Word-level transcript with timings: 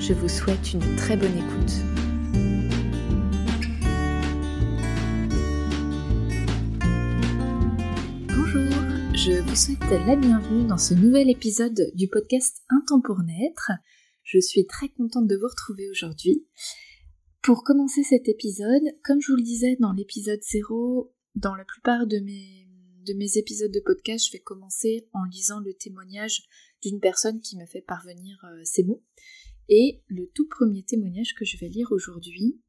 Je 0.00 0.14
vous 0.14 0.30
souhaite 0.30 0.72
une 0.72 0.96
très 0.96 1.14
bonne 1.14 1.36
écoute. 1.36 1.72
Bonjour, 8.28 8.72
je 9.14 9.42
vous 9.42 9.54
souhaite 9.54 9.90
la 9.90 10.16
bienvenue 10.16 10.66
dans 10.66 10.78
ce 10.78 10.94
nouvel 10.94 11.28
épisode 11.28 11.92
du 11.94 12.08
podcast 12.08 12.62
Un 12.70 12.82
temps 12.88 13.02
pour 13.02 13.22
naître. 13.22 13.72
Je 14.22 14.40
suis 14.40 14.66
très 14.66 14.88
contente 14.88 15.26
de 15.26 15.36
vous 15.36 15.48
retrouver 15.48 15.90
aujourd'hui. 15.90 16.46
Pour 17.42 17.62
commencer 17.62 18.02
cet 18.02 18.26
épisode, 18.26 18.94
comme 19.04 19.20
je 19.20 19.32
vous 19.32 19.36
le 19.36 19.42
disais 19.42 19.76
dans 19.80 19.92
l'épisode 19.92 20.40
0, 20.42 21.12
dans 21.34 21.54
la 21.54 21.64
plupart 21.66 22.06
de 22.06 22.20
mes, 22.20 22.66
de 23.06 23.12
mes 23.12 23.36
épisodes 23.36 23.70
de 23.70 23.80
podcast, 23.80 24.26
je 24.26 24.32
vais 24.32 24.42
commencer 24.42 25.10
en 25.12 25.24
lisant 25.24 25.60
le 25.60 25.74
témoignage 25.74 26.42
d'une 26.82 27.00
personne 27.00 27.42
qui 27.42 27.58
me 27.58 27.66
fait 27.66 27.82
parvenir 27.82 28.42
euh, 28.44 28.62
ces 28.64 28.82
mots. 28.82 29.02
Et 29.70 30.02
le 30.08 30.26
tout 30.34 30.48
premier 30.48 30.82
témoignage 30.82 31.34
que 31.34 31.44
je 31.44 31.56
vais 31.56 31.68
lire 31.68 31.92
aujourd'hui, 31.92 32.60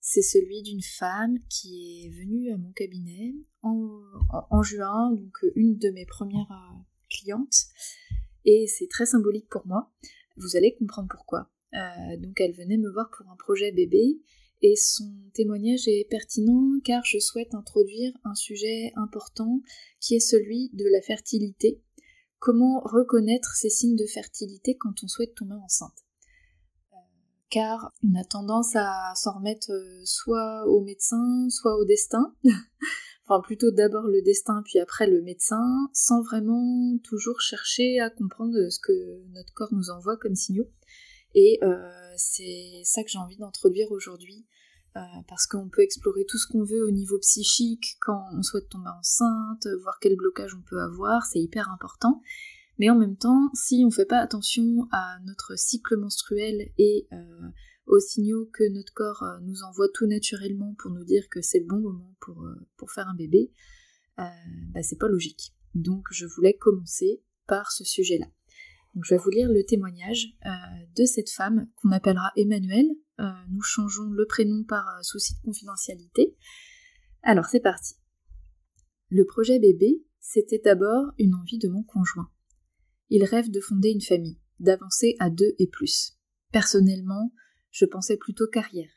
c'est 0.00 0.22
celui 0.22 0.62
d'une 0.62 0.82
femme 0.82 1.38
qui 1.50 2.06
est 2.06 2.08
venue 2.08 2.50
à 2.50 2.56
mon 2.56 2.72
cabinet 2.72 3.34
en, 3.62 4.62
juin, 4.62 5.12
donc 5.12 5.44
euh, 5.44 5.52
une 5.56 5.76
de 5.76 5.90
mes 5.90 6.06
premières 6.06 6.50
euh, 6.50 6.78
clientes. 7.10 7.66
Et 8.46 8.66
c'est 8.66 8.88
très 8.88 9.04
symbolique 9.04 9.48
pour 9.50 9.66
moi. 9.66 9.92
Vous 10.38 10.56
allez 10.56 10.74
comprendre 10.74 11.08
pourquoi. 11.10 11.50
donc 12.18 12.40
elle 12.40 12.54
venait 12.54 12.78
me 12.78 12.90
voir 12.90 13.10
pour 13.10 13.28
un 13.28 13.36
projet 13.36 13.72
bébé 13.72 14.22
et 14.62 14.74
son 14.76 15.12
témoignage 15.34 15.86
est 15.86 16.08
pertinent 16.08 16.80
car 16.84 17.04
je 17.04 17.18
souhaite 17.18 17.54
introduire 17.54 18.12
un 18.24 18.34
sujet 18.34 18.92
important 18.96 19.60
qui 20.00 20.14
est 20.14 20.20
celui 20.20 20.70
de 20.72 20.84
la 20.90 21.02
fertilité 21.02 21.82
Comment 22.38 22.80
reconnaître 22.84 23.56
ces 23.56 23.68
signes 23.68 23.96
de 23.96 24.06
fertilité 24.06 24.76
quand 24.76 25.02
on 25.02 25.08
souhaite 25.08 25.34
tomber 25.34 25.56
enceinte? 25.56 25.90
euh, 25.90 26.07
Car 27.50 27.92
on 28.04 28.18
a 28.18 28.24
tendance 28.24 28.76
à 28.76 29.12
s'en 29.14 29.38
remettre 29.38 29.70
euh, 29.70 30.02
soit 30.04 30.66
au 30.66 30.80
médecin, 30.80 31.48
soit 31.50 31.76
au 31.78 31.84
destin. 31.84 32.34
enfin 33.28 33.40
plutôt 33.42 33.70
d'abord 33.70 34.06
le 34.06 34.22
destin 34.22 34.62
puis 34.64 34.78
après 34.78 35.06
le 35.06 35.22
médecin, 35.22 35.88
sans 35.92 36.22
vraiment 36.22 36.98
toujours 37.04 37.40
chercher 37.40 38.00
à 38.00 38.10
comprendre 38.10 38.54
ce 38.70 38.78
que 38.78 39.26
notre 39.32 39.52
corps 39.54 39.72
nous 39.72 39.90
envoie 39.90 40.16
comme 40.16 40.34
signaux. 40.34 40.68
Et 41.34 41.58
euh, 41.62 41.90
c'est 42.16 42.82
ça 42.84 43.02
que 43.02 43.10
j'ai 43.10 43.18
envie 43.18 43.36
d'introduire 43.36 43.92
aujourd'hui 43.92 44.46
euh, 44.96 45.00
parce 45.28 45.46
qu'on 45.46 45.68
peut 45.68 45.82
explorer 45.82 46.24
tout 46.26 46.38
ce 46.38 46.46
qu'on 46.46 46.64
veut 46.64 46.84
au 46.84 46.90
niveau 46.90 47.18
psychique 47.18 47.96
quand 48.00 48.24
on 48.32 48.42
souhaite 48.42 48.68
tomber 48.68 48.90
enceinte, 48.98 49.66
voir 49.82 49.98
quel 50.00 50.16
blocage 50.16 50.54
on 50.54 50.62
peut 50.62 50.80
avoir, 50.80 51.24
c'est 51.26 51.40
hyper 51.40 51.70
important. 51.70 52.22
Mais 52.78 52.90
en 52.90 52.96
même 52.96 53.16
temps, 53.16 53.50
si 53.54 53.82
on 53.84 53.88
ne 53.88 53.92
fait 53.92 54.06
pas 54.06 54.20
attention 54.20 54.86
à 54.92 55.18
notre 55.24 55.58
cycle 55.58 55.96
menstruel 55.96 56.70
et 56.78 57.08
euh, 57.12 57.48
aux 57.86 57.98
signaux 57.98 58.48
que 58.52 58.68
notre 58.72 58.92
corps 58.94 59.22
euh, 59.22 59.38
nous 59.42 59.62
envoie 59.62 59.88
tout 59.92 60.06
naturellement 60.06 60.74
pour 60.78 60.90
nous 60.90 61.04
dire 61.04 61.28
que 61.28 61.40
c'est 61.42 61.60
le 61.60 61.66
bon 61.66 61.80
moment 61.80 62.14
pour, 62.20 62.46
pour 62.76 62.90
faire 62.90 63.08
un 63.08 63.14
bébé, 63.14 63.52
bah, 64.16 64.82
c'est 64.82 64.98
pas 64.98 65.08
logique. 65.08 65.54
Donc 65.74 66.06
je 66.10 66.26
voulais 66.26 66.54
commencer 66.54 67.22
par 67.46 67.70
ce 67.70 67.84
sujet-là. 67.84 68.26
Donc 68.94 69.04
je 69.04 69.14
vais 69.14 69.20
vous 69.20 69.30
lire 69.30 69.48
le 69.48 69.64
témoignage 69.64 70.36
de 70.96 71.04
cette 71.04 71.30
femme 71.30 71.68
qu'on 71.76 71.92
appellera 71.92 72.32
Emmanuel, 72.36 72.88
euh, 73.20 73.24
nous 73.50 73.62
changeons 73.62 74.10
le 74.10 74.26
prénom 74.26 74.62
par 74.62 74.88
euh, 74.88 75.02
souci 75.02 75.34
de 75.34 75.40
confidentialité. 75.40 76.36
Alors 77.22 77.46
c'est 77.46 77.60
parti. 77.60 77.96
Le 79.10 79.24
projet 79.24 79.58
bébé, 79.58 80.04
c'était 80.20 80.60
d'abord 80.64 81.12
une 81.18 81.34
envie 81.34 81.58
de 81.58 81.68
mon 81.68 81.82
conjoint. 81.82 82.30
Il 83.10 83.24
rêve 83.24 83.50
de 83.50 83.60
fonder 83.60 83.90
une 83.90 84.02
famille, 84.02 84.38
d'avancer 84.60 85.16
à 85.18 85.30
deux 85.30 85.54
et 85.58 85.66
plus. 85.66 86.18
Personnellement, 86.52 87.32
je 87.70 87.84
pensais 87.84 88.16
plutôt 88.16 88.46
carrière. 88.46 88.90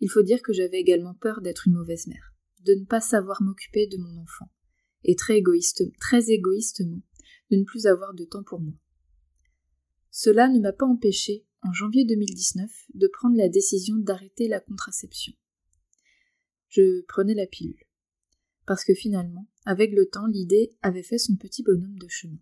Il 0.00 0.10
faut 0.10 0.22
dire 0.22 0.42
que 0.42 0.52
j'avais 0.52 0.78
également 0.78 1.14
peur 1.14 1.40
d'être 1.40 1.66
une 1.66 1.74
mauvaise 1.74 2.06
mère, 2.06 2.34
de 2.64 2.74
ne 2.74 2.84
pas 2.84 3.00
savoir 3.00 3.42
m'occuper 3.42 3.86
de 3.86 3.96
mon 3.96 4.20
enfant, 4.22 4.50
et 5.04 5.16
très, 5.16 5.42
très 6.00 6.30
égoïstement, 6.30 7.02
de 7.50 7.56
ne 7.56 7.64
plus 7.64 7.86
avoir 7.86 8.14
de 8.14 8.24
temps 8.24 8.42
pour 8.42 8.60
moi. 8.60 8.74
Cela 10.10 10.48
ne 10.48 10.60
m'a 10.60 10.72
pas 10.72 10.86
empêché 10.86 11.46
en 11.62 11.72
janvier 11.72 12.04
2019 12.04 12.70
de 12.94 13.08
prendre 13.08 13.36
la 13.36 13.48
décision 13.48 13.96
d'arrêter 13.96 14.48
la 14.48 14.60
contraception. 14.60 15.32
Je 16.68 17.02
prenais 17.02 17.34
la 17.34 17.46
pilule. 17.46 17.84
Parce 18.66 18.84
que 18.84 18.94
finalement, 18.94 19.46
avec 19.64 19.92
le 19.92 20.06
temps, 20.06 20.26
l'idée 20.26 20.76
avait 20.82 21.02
fait 21.02 21.18
son 21.18 21.36
petit 21.36 21.62
bonhomme 21.62 21.98
de 21.98 22.08
chemin. 22.08 22.38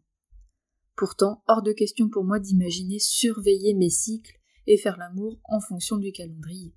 Pourtant, 0.96 1.42
hors 1.48 1.62
de 1.62 1.72
question 1.72 2.08
pour 2.08 2.24
moi 2.24 2.38
d'imaginer 2.38 2.98
surveiller 2.98 3.74
mes 3.74 3.90
cycles 3.90 4.38
et 4.66 4.78
faire 4.78 4.96
l'amour 4.96 5.40
en 5.44 5.60
fonction 5.60 5.98
du 5.98 6.12
calendrier. 6.12 6.74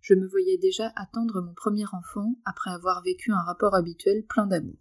Je 0.00 0.14
me 0.14 0.26
voyais 0.26 0.56
déjà 0.56 0.92
attendre 0.96 1.42
mon 1.42 1.52
premier 1.54 1.84
enfant 1.92 2.34
après 2.44 2.70
avoir 2.70 3.02
vécu 3.02 3.32
un 3.32 3.42
rapport 3.42 3.74
habituel 3.74 4.24
plein 4.24 4.46
d'amour. 4.46 4.78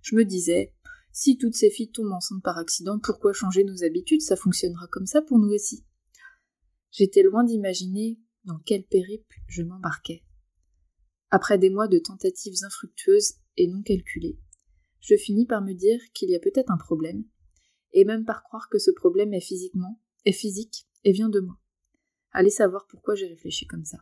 Je 0.00 0.16
me 0.16 0.24
disais, 0.24 0.72
si 1.12 1.38
toutes 1.38 1.54
ces 1.54 1.70
filles 1.70 1.90
tombent 1.90 2.12
enceintes 2.12 2.42
par 2.42 2.58
accident, 2.58 2.98
pourquoi 2.98 3.32
changer 3.32 3.64
nos 3.64 3.84
habitudes? 3.84 4.22
Ça 4.22 4.36
fonctionnera 4.36 4.86
comme 4.88 5.06
ça 5.06 5.22
pour 5.22 5.38
nous 5.38 5.52
aussi. 5.52 5.84
J'étais 6.90 7.22
loin 7.22 7.44
d'imaginer 7.44 8.18
dans 8.44 8.58
quel 8.64 8.84
périple 8.84 9.36
je 9.48 9.62
m'embarquais. 9.62 10.24
Après 11.30 11.58
des 11.58 11.70
mois 11.70 11.88
de 11.88 11.98
tentatives 11.98 12.64
infructueuses 12.64 13.34
et 13.56 13.66
non 13.66 13.82
calculées, 13.82 14.38
je 15.00 15.16
finis 15.16 15.46
par 15.46 15.62
me 15.62 15.74
dire 15.74 16.00
qu'il 16.14 16.30
y 16.30 16.36
a 16.36 16.40
peut-être 16.40 16.70
un 16.70 16.78
problème, 16.78 17.24
et 17.94 18.04
même 18.04 18.24
par 18.24 18.42
croire 18.42 18.68
que 18.68 18.78
ce 18.78 18.90
problème 18.90 19.32
est 19.32 19.40
physiquement, 19.40 20.00
est 20.24 20.32
physique 20.32 20.86
et 21.04 21.12
vient 21.12 21.28
de 21.28 21.40
moi. 21.40 21.58
Allez 22.32 22.50
savoir 22.50 22.86
pourquoi 22.88 23.14
j'ai 23.14 23.26
réfléchi 23.26 23.66
comme 23.66 23.84
ça. 23.84 23.98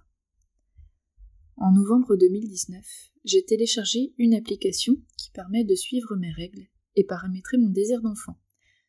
En 1.56 1.72
novembre 1.72 2.16
2019, 2.16 2.84
j'ai 3.24 3.44
téléchargé 3.44 4.14
une 4.18 4.34
application 4.34 4.96
qui 5.16 5.30
permet 5.30 5.64
de 5.64 5.74
suivre 5.74 6.16
mes 6.16 6.32
règles 6.32 6.66
et 6.96 7.04
paramétrer 7.04 7.58
mon 7.58 7.68
désir 7.68 8.00
d'enfant. 8.00 8.36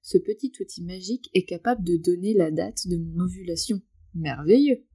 Ce 0.01 0.17
petit 0.17 0.51
outil 0.59 0.83
magique 0.83 1.29
est 1.33 1.45
capable 1.45 1.83
de 1.83 1.97
donner 1.97 2.33
la 2.33 2.51
date 2.51 2.87
de 2.87 2.97
mon 2.97 3.25
ovulation 3.25 3.81
Merveilleux. 4.15 4.85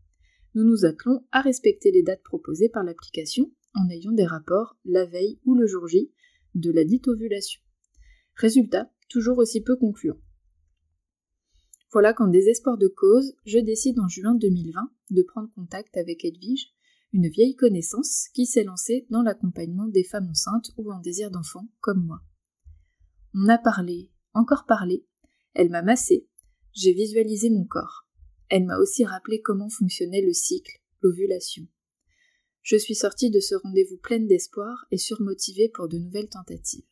Nous 0.55 0.65
nous 0.65 0.85
attelons 0.85 1.25
à 1.31 1.41
respecter 1.41 1.91
les 1.91 2.03
dates 2.03 2.23
proposées 2.23 2.69
par 2.69 2.85
l'application 2.85 3.53
en 3.75 3.89
ayant 3.91 4.13
des 4.13 4.27
rapports 4.27 4.77
la 4.85 5.05
veille 5.05 5.39
ou 5.45 5.55
le 5.55 5.67
jour 5.67 5.87
J 5.89 6.11
de 6.55 6.71
la 6.71 6.85
dite 6.85 7.09
ovulation. 7.09 7.61
Résultat, 8.35 8.91
toujours 9.09 9.39
aussi 9.39 9.61
peu 9.61 9.77
concluant. 9.77 10.19
Voilà 11.93 12.13
qu'en 12.13 12.29
désespoir 12.29 12.77
de 12.77 12.89
cause, 12.89 13.35
je 13.47 13.59
décide 13.59 13.99
en 13.99 14.09
juin 14.09 14.35
2020 14.35 14.91
de 15.11 15.23
prendre 15.23 15.51
contact 15.55 15.97
avec 15.97 16.25
Edwige, 16.25 16.75
une 17.13 17.29
vieille 17.29 17.57
connaissance 17.57 18.29
qui 18.35 18.45
s'est 18.45 18.65
lancée 18.65 19.07
dans 19.09 19.23
l'accompagnement 19.23 19.87
des 19.87 20.05
femmes 20.05 20.29
enceintes 20.29 20.71
ou 20.77 20.93
en 20.93 21.01
désir 21.01 21.31
d'enfant 21.31 21.67
comme 21.81 22.05
moi. 22.05 22.21
On 23.35 23.49
a 23.49 23.57
parlé, 23.57 24.11
encore 24.35 24.67
parlé, 24.67 25.07
elle 25.55 25.71
m'a 25.71 25.83
massé, 25.83 26.29
j'ai 26.73 26.93
visualisé 26.93 27.51
mon 27.51 27.65
corps. 27.65 28.07
Elle 28.51 28.65
m'a 28.65 28.79
aussi 28.79 29.05
rappelé 29.05 29.41
comment 29.41 29.69
fonctionnait 29.69 30.23
le 30.23 30.33
cycle, 30.33 30.81
l'ovulation. 31.03 31.67
Je 32.63 32.77
suis 32.77 32.95
sortie 32.95 33.31
de 33.31 33.41
ce 33.41 33.55
rendez-vous 33.55 33.97
pleine 33.97 34.27
d'espoir 34.27 34.87
et 34.91 34.99
surmotivée 34.99 35.71
pour 35.71 35.89
de 35.89 35.99
nouvelles 35.99 36.29
tentatives. 36.29 36.85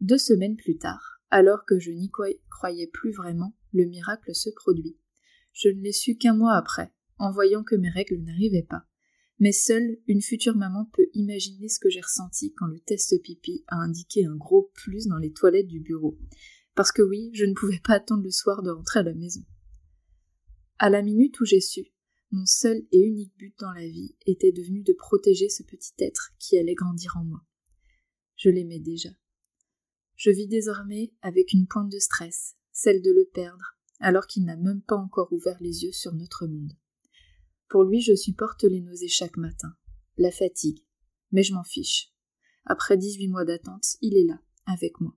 Deux 0.00 0.18
semaines 0.18 0.56
plus 0.56 0.78
tard, 0.78 1.20
alors 1.30 1.66
que 1.66 1.78
je 1.78 1.90
n'y 1.90 2.10
croyais 2.10 2.86
plus 2.86 3.12
vraiment, 3.12 3.54
le 3.72 3.84
miracle 3.84 4.34
se 4.34 4.48
produit. 4.48 4.96
Je 5.52 5.68
ne 5.68 5.82
l'ai 5.82 5.92
su 5.92 6.16
qu'un 6.16 6.34
mois 6.34 6.54
après, 6.54 6.90
en 7.18 7.30
voyant 7.30 7.62
que 7.62 7.76
mes 7.76 7.90
règles 7.90 8.22
n'arrivaient 8.22 8.66
pas. 8.68 8.86
Mais 9.40 9.52
seule 9.52 9.98
une 10.06 10.22
future 10.22 10.56
maman 10.56 10.86
peut 10.92 11.06
imaginer 11.12 11.68
ce 11.68 11.78
que 11.78 11.90
j'ai 11.90 12.00
ressenti 12.00 12.54
quand 12.54 12.66
le 12.66 12.80
test 12.80 13.20
pipi 13.22 13.64
a 13.68 13.76
indiqué 13.76 14.24
un 14.24 14.36
gros 14.36 14.70
plus 14.74 15.06
dans 15.06 15.18
les 15.18 15.32
toilettes 15.32 15.66
du 15.66 15.80
bureau. 15.80 16.18
Parce 16.74 16.92
que 16.92 17.02
oui, 17.02 17.30
je 17.34 17.44
ne 17.44 17.54
pouvais 17.54 17.80
pas 17.82 17.94
attendre 17.94 18.22
le 18.22 18.30
soir 18.30 18.62
de 18.62 18.70
rentrer 18.70 19.00
à 19.00 19.02
la 19.02 19.14
maison. 19.14 19.42
À 20.78 20.88
la 20.88 21.02
minute 21.02 21.38
où 21.40 21.44
j'ai 21.44 21.60
su, 21.60 21.92
mon 22.30 22.46
seul 22.46 22.86
et 22.90 23.00
unique 23.00 23.36
but 23.36 23.54
dans 23.58 23.72
la 23.72 23.86
vie 23.86 24.14
était 24.24 24.52
devenu 24.52 24.82
de 24.82 24.94
protéger 24.94 25.50
ce 25.50 25.62
petit 25.62 25.92
être 25.98 26.32
qui 26.38 26.56
allait 26.56 26.74
grandir 26.74 27.18
en 27.18 27.24
moi. 27.24 27.40
Je 28.36 28.48
l'aimais 28.48 28.78
déjà. 28.78 29.10
Je 30.22 30.30
vis 30.30 30.48
désormais 30.48 31.14
avec 31.22 31.54
une 31.54 31.66
pointe 31.66 31.90
de 31.90 31.98
stress, 31.98 32.54
celle 32.72 33.00
de 33.00 33.10
le 33.10 33.24
perdre, 33.32 33.78
alors 34.00 34.26
qu'il 34.26 34.44
n'a 34.44 34.54
même 34.54 34.82
pas 34.82 34.96
encore 34.96 35.32
ouvert 35.32 35.56
les 35.62 35.84
yeux 35.84 35.92
sur 35.92 36.12
notre 36.12 36.46
monde. 36.46 36.74
Pour 37.70 37.84
lui, 37.84 38.02
je 38.02 38.14
supporte 38.14 38.64
les 38.64 38.82
nausées 38.82 39.08
chaque 39.08 39.38
matin, 39.38 39.74
la 40.18 40.30
fatigue, 40.30 40.84
mais 41.32 41.42
je 41.42 41.54
m'en 41.54 41.64
fiche. 41.64 42.12
Après 42.66 42.98
18 42.98 43.28
mois 43.28 43.46
d'attente, 43.46 43.96
il 44.02 44.14
est 44.14 44.26
là, 44.26 44.42
avec 44.66 45.00
moi. 45.00 45.16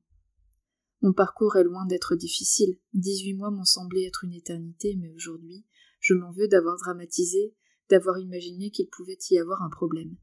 Mon 1.01 1.11
parcours 1.11 1.57
est 1.57 1.65
loin 1.65 1.85
d'être 1.85 2.15
difficile. 2.15 2.79
18 2.94 3.33
mois 3.33 3.51
m'ont 3.51 3.65
semblé 3.65 4.06
être 4.06 4.23
une 4.23 4.31
éternité, 4.31 4.95
mais 4.95 5.11
aujourd'hui, 5.11 5.65
je 5.99 6.13
m'en 6.13 6.31
veux 6.31 6.47
d'avoir 6.47 6.77
dramatisé, 6.77 7.53
d'avoir 7.89 8.19
imaginé 8.19 8.71
qu'il 8.71 8.88
pouvait 8.88 9.19
y 9.31 9.38
avoir 9.38 9.63
un 9.63 9.69
problème. 9.69 10.15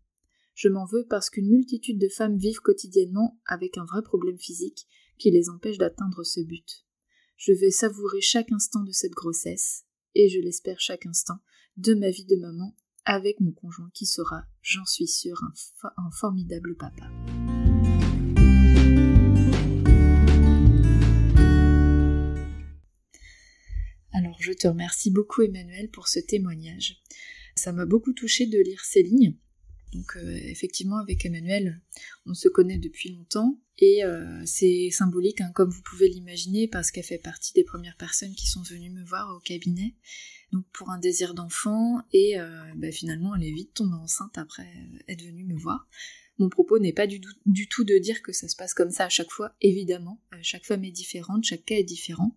Je 0.62 0.68
m'en 0.68 0.84
veux 0.84 1.06
parce 1.08 1.30
qu'une 1.30 1.48
multitude 1.48 1.98
de 1.98 2.10
femmes 2.10 2.36
vivent 2.36 2.60
quotidiennement 2.60 3.40
avec 3.46 3.78
un 3.78 3.86
vrai 3.86 4.02
problème 4.02 4.38
physique 4.38 4.86
qui 5.16 5.30
les 5.30 5.48
empêche 5.48 5.78
d'atteindre 5.78 6.22
ce 6.22 6.40
but. 6.40 6.84
Je 7.38 7.52
vais 7.52 7.70
savourer 7.70 8.20
chaque 8.20 8.52
instant 8.52 8.82
de 8.82 8.92
cette 8.92 9.14
grossesse, 9.14 9.86
et 10.14 10.28
je 10.28 10.38
l'espère 10.38 10.78
chaque 10.78 11.06
instant, 11.06 11.38
de 11.78 11.94
ma 11.94 12.10
vie 12.10 12.26
de 12.26 12.36
maman 12.36 12.76
avec 13.06 13.40
mon 13.40 13.52
conjoint 13.52 13.88
qui 13.94 14.04
sera, 14.04 14.44
j'en 14.60 14.84
suis 14.84 15.06
sûre, 15.06 15.40
un, 15.82 16.10
formidable 16.10 16.76
papa. 16.76 17.10
Alors 24.12 24.36
je 24.40 24.52
te 24.52 24.68
remercie 24.68 25.10
beaucoup 25.10 25.40
Emmanuel 25.40 25.88
pour 25.88 26.08
ce 26.08 26.20
témoignage. 26.20 27.02
Ça 27.56 27.72
m'a 27.72 27.86
beaucoup 27.86 28.12
touché 28.12 28.44
de 28.44 28.58
lire 28.58 28.84
ces 28.84 29.02
lignes 29.02 29.38
donc 29.92 30.16
euh, 30.16 30.38
effectivement, 30.44 30.98
avec 30.98 31.24
Emmanuel, 31.24 31.80
on 32.26 32.34
se 32.34 32.48
connaît 32.48 32.78
depuis 32.78 33.10
longtemps 33.10 33.58
et 33.78 34.04
euh, 34.04 34.42
c'est 34.44 34.90
symbolique, 34.90 35.40
hein, 35.40 35.50
comme 35.54 35.70
vous 35.70 35.82
pouvez 35.82 36.08
l'imaginer, 36.08 36.68
parce 36.68 36.90
qu'elle 36.90 37.04
fait 37.04 37.18
partie 37.18 37.52
des 37.54 37.64
premières 37.64 37.96
personnes 37.96 38.34
qui 38.34 38.46
sont 38.46 38.62
venues 38.62 38.90
me 38.90 39.04
voir 39.04 39.34
au 39.34 39.40
cabinet. 39.40 39.94
Donc 40.52 40.64
pour 40.72 40.90
un 40.90 40.98
désir 40.98 41.34
d'enfant 41.34 42.02
et 42.12 42.38
euh, 42.38 42.48
bah, 42.76 42.90
finalement 42.90 43.36
elle 43.36 43.44
est 43.44 43.52
vite 43.52 43.74
tombée 43.74 43.94
enceinte 43.94 44.36
après 44.36 44.68
être 45.08 45.22
venue 45.22 45.44
me 45.44 45.56
voir. 45.56 45.88
Mon 46.38 46.48
propos 46.48 46.78
n'est 46.78 46.94
pas 46.94 47.06
du, 47.06 47.20
tout 47.20 47.84
de 47.84 47.98
dire 47.98 48.22
que 48.22 48.32
ça 48.32 48.48
se 48.48 48.56
passe 48.56 48.72
comme 48.72 48.90
ça 48.90 49.04
à 49.04 49.08
chaque 49.10 49.30
fois, 49.30 49.54
évidemment. 49.60 50.22
Chaque 50.40 50.64
femme 50.64 50.84
est 50.84 50.90
différente, 50.90 51.44
chaque 51.44 51.66
cas 51.66 51.74
est 51.74 51.84
différent. 51.84 52.34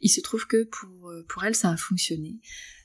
Il 0.00 0.08
se 0.08 0.20
trouve 0.20 0.46
que 0.46 0.64
pour, 0.64 1.08
euh, 1.08 1.24
pour 1.28 1.44
elle, 1.44 1.54
ça 1.54 1.70
a 1.70 1.76
fonctionné. 1.76 2.36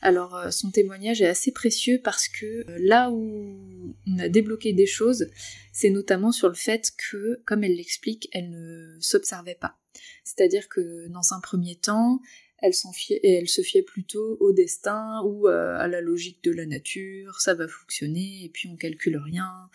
Alors, 0.01 0.35
euh, 0.35 0.51
son 0.51 0.71
témoignage 0.71 1.21
est 1.21 1.27
assez 1.27 1.51
précieux 1.51 1.99
parce 2.03 2.27
que 2.27 2.65
là 2.79 3.09
où 3.11 3.95
on 4.07 4.19
a 4.19 4.29
débloqué 4.29 4.73
des 4.73 4.85
choses, 4.85 5.27
c'est 5.73 5.89
notamment 5.89 6.31
sur 6.31 6.47
le 6.47 6.55
fait 6.55 6.91
que, 6.97 7.41
comme 7.45 7.63
elle 7.63 7.75
l'explique, 7.75 8.29
elle 8.31 8.49
ne 8.49 8.97
s'observait 8.99 9.57
pas. 9.59 9.77
C'est-à-dire 10.23 10.69
que 10.69 11.07
dans 11.09 11.33
un 11.33 11.39
premier 11.39 11.75
temps, 11.75 12.21
elle, 12.61 12.73
fiait, 12.93 13.19
elle 13.23 13.49
se 13.49 13.61
fiait 13.61 13.83
plutôt 13.83 14.37
au 14.39 14.51
destin 14.51 15.21
ou 15.25 15.47
à 15.47 15.87
la 15.87 16.01
logique 16.01 16.43
de 16.43 16.51
la 16.51 16.65
nature, 16.65 17.39
ça 17.39 17.53
va 17.53 17.67
fonctionner, 17.67 18.43
et 18.43 18.49
puis 18.49 18.67
on 18.67 18.75
calcule 18.75 19.17
rien, 19.17 19.69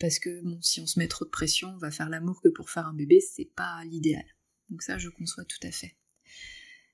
parce 0.00 0.18
que 0.18 0.40
bon, 0.42 0.60
si 0.60 0.80
on 0.80 0.86
se 0.86 0.98
met 0.98 1.08
trop 1.08 1.24
de 1.24 1.30
pression, 1.30 1.68
on 1.74 1.78
va 1.78 1.90
faire 1.90 2.08
l'amour 2.08 2.40
que 2.42 2.48
pour 2.48 2.70
faire 2.70 2.86
un 2.86 2.94
bébé, 2.94 3.20
c'est 3.20 3.50
pas 3.54 3.82
l'idéal. 3.84 4.24
Donc 4.70 4.82
ça, 4.82 4.98
je 4.98 5.08
conçois 5.08 5.44
tout 5.44 5.64
à 5.66 5.70
fait. 5.70 5.94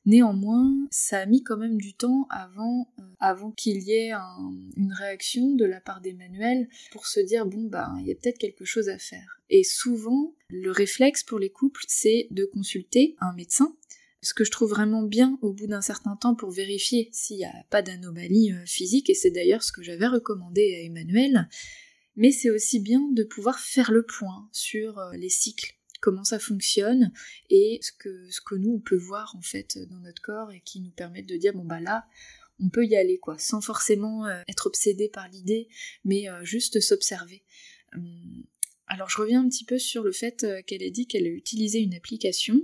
Néanmoins, 0.06 0.74
ça 0.90 1.18
a 1.18 1.26
mis 1.26 1.42
quand 1.42 1.58
même 1.58 1.76
du 1.76 1.94
temps 1.94 2.26
avant, 2.30 2.90
euh, 2.98 3.02
avant 3.18 3.50
qu'il 3.50 3.82
y 3.82 3.92
ait 3.92 4.12
une 4.76 4.92
réaction 4.92 5.54
de 5.54 5.64
la 5.66 5.80
part 5.80 6.00
d'Emmanuel 6.00 6.68
pour 6.90 7.06
se 7.06 7.20
dire 7.20 7.44
bon 7.44 7.64
bah 7.64 7.92
il 8.00 8.06
y 8.06 8.12
a 8.12 8.14
peut-être 8.14 8.38
quelque 8.38 8.64
chose 8.64 8.88
à 8.88 8.98
faire. 8.98 9.40
Et 9.50 9.62
souvent, 9.62 10.34
le 10.48 10.70
réflexe 10.70 11.22
pour 11.22 11.38
les 11.38 11.50
couples, 11.50 11.84
c'est 11.86 12.28
de 12.30 12.44
consulter 12.44 13.16
un 13.20 13.34
médecin. 13.34 13.76
Ce 14.22 14.34
que 14.34 14.44
je 14.44 14.50
trouve 14.50 14.70
vraiment 14.70 15.02
bien 15.02 15.38
au 15.42 15.52
bout 15.52 15.66
d'un 15.66 15.80
certain 15.80 16.16
temps 16.16 16.34
pour 16.34 16.50
vérifier 16.50 17.08
s'il 17.12 17.38
n'y 17.38 17.44
a 17.44 17.64
pas 17.70 17.82
d'anomalie 17.82 18.52
euh, 18.52 18.64
physique, 18.66 19.10
et 19.10 19.14
c'est 19.14 19.30
d'ailleurs 19.30 19.62
ce 19.62 19.72
que 19.72 19.82
j'avais 19.82 20.06
recommandé 20.06 20.74
à 20.74 20.84
Emmanuel, 20.84 21.48
mais 22.16 22.30
c'est 22.30 22.50
aussi 22.50 22.80
bien 22.80 23.00
de 23.12 23.24
pouvoir 23.24 23.58
faire 23.58 23.90
le 23.90 24.04
point 24.04 24.48
sur 24.52 24.98
euh, 24.98 25.12
les 25.14 25.30
cycles, 25.30 25.74
comment 26.00 26.24
ça 26.24 26.38
fonctionne 26.38 27.12
et 27.48 27.78
ce 27.82 27.92
que, 27.92 28.30
ce 28.30 28.40
que 28.40 28.54
nous 28.54 28.74
on 28.74 28.80
peut 28.80 28.96
voir 28.96 29.34
en 29.36 29.42
fait 29.42 29.78
dans 29.90 30.00
notre 30.00 30.22
corps 30.22 30.52
et 30.52 30.60
qui 30.60 30.80
nous 30.80 30.90
permettent 30.90 31.28
de 31.28 31.36
dire 31.36 31.52
bon 31.54 31.64
bah 31.64 31.80
là 31.80 32.06
on 32.62 32.68
peut 32.68 32.84
y 32.84 32.96
aller 32.96 33.18
quoi, 33.18 33.38
sans 33.38 33.60
forcément 33.60 34.26
euh, 34.26 34.42
être 34.46 34.66
obsédé 34.66 35.08
par 35.08 35.28
l'idée, 35.28 35.68
mais 36.04 36.28
euh, 36.28 36.44
juste 36.44 36.80
s'observer. 36.80 37.42
Hum, 37.94 38.44
alors 38.86 39.08
je 39.08 39.18
reviens 39.18 39.42
un 39.42 39.48
petit 39.48 39.64
peu 39.64 39.78
sur 39.78 40.02
le 40.02 40.12
fait 40.12 40.46
qu'elle 40.66 40.82
ait 40.82 40.90
dit 40.90 41.06
qu'elle 41.06 41.26
a 41.26 41.30
utilisé 41.30 41.78
une 41.78 41.94
application. 41.94 42.60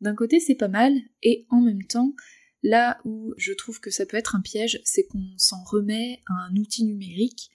D'un 0.00 0.14
côté 0.14 0.40
c'est 0.40 0.54
pas 0.54 0.68
mal, 0.68 0.94
et 1.22 1.46
en 1.50 1.60
même 1.60 1.84
temps, 1.84 2.14
là 2.62 3.00
où 3.04 3.34
je 3.36 3.52
trouve 3.52 3.80
que 3.80 3.90
ça 3.90 4.06
peut 4.06 4.16
être 4.16 4.34
un 4.34 4.40
piège, 4.40 4.80
c'est 4.84 5.06
qu'on 5.06 5.34
s'en 5.36 5.62
remet 5.64 6.22
à 6.26 6.46
un 6.48 6.56
outil 6.56 6.84
numérique 6.84 7.50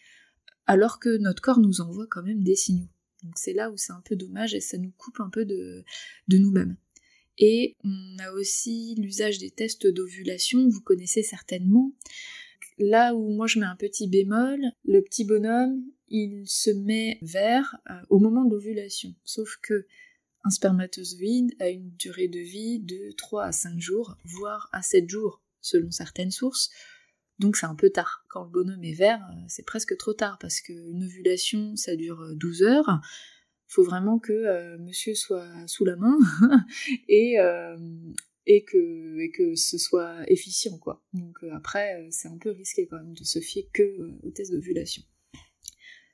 alors 0.65 0.99
que 0.99 1.17
notre 1.17 1.41
corps 1.41 1.59
nous 1.59 1.81
envoie 1.81 2.07
quand 2.07 2.23
même 2.23 2.43
des 2.43 2.55
signaux. 2.55 2.87
Donc 3.23 3.37
c'est 3.37 3.53
là 3.53 3.71
où 3.71 3.77
c'est 3.77 3.93
un 3.93 4.01
peu 4.01 4.15
dommage 4.15 4.53
et 4.53 4.59
ça 4.59 4.77
nous 4.77 4.91
coupe 4.97 5.19
un 5.19 5.29
peu 5.29 5.45
de, 5.45 5.83
nous-mêmes. 6.29 6.77
Et 7.37 7.75
on 7.83 8.17
a 8.19 8.31
aussi 8.33 8.95
l'usage 8.97 9.39
des 9.39 9.49
tests 9.49 9.87
d'ovulation, 9.87 10.67
vous 10.69 10.81
connaissez 10.81 11.23
certainement. 11.23 11.91
Là 12.77 13.15
où 13.15 13.33
moi 13.33 13.47
je 13.47 13.59
mets 13.59 13.65
un 13.65 13.75
petit 13.75 14.07
bémol, 14.07 14.59
le 14.85 15.01
petit 15.01 15.25
bonhomme, 15.25 15.83
il 16.09 16.43
se 16.47 16.69
met 16.69 17.17
vert 17.21 17.77
euh, 17.89 17.93
au 18.09 18.19
moment 18.19 18.45
de 18.45 18.51
l'ovulation. 18.51 19.15
Sauf 19.23 19.57
que 19.61 19.87
un 20.43 20.49
spermatozoïde 20.49 21.55
a 21.59 21.69
une 21.69 21.91
durée 21.91 22.27
de 22.27 22.39
vie 22.39 22.79
de 22.79 23.11
3 23.15 23.45
à 23.45 23.51
5 23.51 23.79
jours, 23.79 24.17
voire 24.25 24.69
à 24.73 24.81
7 24.81 25.09
jours, 25.09 25.41
selon 25.61 25.89
certaines 25.89 26.31
sources. 26.31 26.69
Donc 27.39 27.57
c'est 27.57 27.65
un 27.65 27.75
peu 27.75 27.89
tard. 27.89 28.25
Quand 28.29 28.43
le 28.43 28.49
bonhomme 28.49 28.83
est 28.83 28.93
vert, 28.93 29.21
euh, 29.31 29.39
c'est 29.47 29.65
presque 29.65 29.97
trop 29.97 30.13
tard 30.13 30.37
parce 30.39 30.61
qu'une 30.61 31.03
ovulation, 31.03 31.75
ça 31.75 31.95
dure 31.95 32.35
12 32.35 32.61
euh, 32.61 32.67
heures. 32.67 33.01
Faut 33.67 33.83
vraiment 33.83 34.19
que 34.19 34.33
euh, 34.33 34.77
monsieur 34.77 35.15
soit 35.15 35.47
sous 35.67 35.83
la 35.83 35.95
main 35.95 36.17
et, 37.09 37.35
que, 38.65 39.19
et 39.19 39.31
que 39.31 39.55
ce 39.55 39.77
soit 39.77 40.29
efficient, 40.29 40.77
quoi. 40.77 41.03
Donc 41.13 41.39
après, 41.51 42.07
c'est 42.11 42.27
un 42.27 42.37
peu 42.37 42.51
risqué 42.51 42.87
quand 42.87 42.97
même 42.97 43.13
de 43.13 43.23
se 43.23 43.39
fier 43.39 43.67
que 43.73 43.97
au 44.23 44.29
test 44.29 44.51
d'ovulation. 44.51 45.01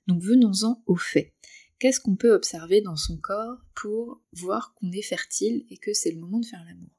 Donc 0.07 0.23
venons-en 0.23 0.81
au 0.85 0.95
fait. 0.95 1.33
Qu'est-ce 1.79 1.99
qu'on 1.99 2.15
peut 2.15 2.33
observer 2.33 2.81
dans 2.81 2.95
son 2.95 3.17
corps 3.17 3.57
pour 3.75 4.21
voir 4.33 4.73
qu'on 4.75 4.91
est 4.91 5.01
fertile 5.01 5.65
et 5.69 5.77
que 5.77 5.93
c'est 5.93 6.11
le 6.11 6.19
moment 6.19 6.39
de 6.39 6.45
faire 6.45 6.63
l'amour? 6.65 6.89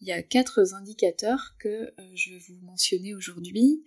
Il 0.00 0.08
y 0.08 0.12
a 0.12 0.22
quatre 0.22 0.74
indicateurs 0.74 1.56
que 1.58 1.68
euh, 1.68 1.92
je 2.14 2.30
vais 2.30 2.38
vous 2.38 2.60
mentionner 2.64 3.14
aujourd'hui 3.14 3.84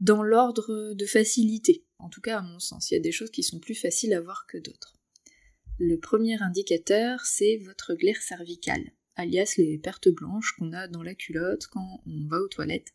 dans 0.00 0.22
l'ordre 0.22 0.94
de 0.94 1.06
facilité. 1.06 1.84
En 1.98 2.08
tout 2.08 2.20
cas, 2.20 2.38
à 2.38 2.42
mon 2.42 2.58
sens, 2.58 2.90
il 2.90 2.94
y 2.94 2.96
a 2.98 3.00
des 3.00 3.12
choses 3.12 3.30
qui 3.30 3.42
sont 3.42 3.60
plus 3.60 3.74
faciles 3.74 4.14
à 4.14 4.20
voir 4.20 4.46
que 4.46 4.58
d'autres. 4.58 4.94
Le 5.78 5.98
premier 5.98 6.40
indicateur, 6.42 7.20
c'est 7.24 7.58
votre 7.58 7.94
glaire 7.94 8.20
cervicale, 8.22 8.92
alias 9.14 9.54
les 9.58 9.78
pertes 9.78 10.08
blanches 10.08 10.54
qu'on 10.58 10.72
a 10.72 10.88
dans 10.88 11.02
la 11.02 11.14
culotte 11.14 11.66
quand 11.66 12.02
on 12.06 12.26
va 12.28 12.40
aux 12.40 12.48
toilettes. 12.48 12.94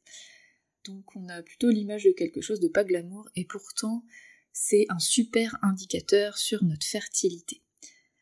Donc 0.85 1.15
on 1.15 1.29
a 1.29 1.43
plutôt 1.43 1.69
l'image 1.69 2.05
de 2.05 2.11
quelque 2.11 2.41
chose 2.41 2.59
de 2.59 2.67
pas 2.67 2.83
glamour, 2.83 3.29
et 3.35 3.45
pourtant 3.45 4.03
c'est 4.51 4.85
un 4.89 4.99
super 4.99 5.57
indicateur 5.61 6.37
sur 6.37 6.63
notre 6.63 6.85
fertilité. 6.85 7.61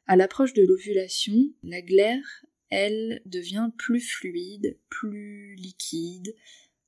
À 0.07 0.15
l'approche 0.15 0.53
de 0.53 0.63
l'ovulation, 0.63 1.35
la 1.63 1.81
glaire 1.81 2.45
elle 2.69 3.21
devient 3.25 3.69
plus 3.77 4.01
fluide, 4.01 4.77
plus 4.89 5.55
liquide. 5.55 6.35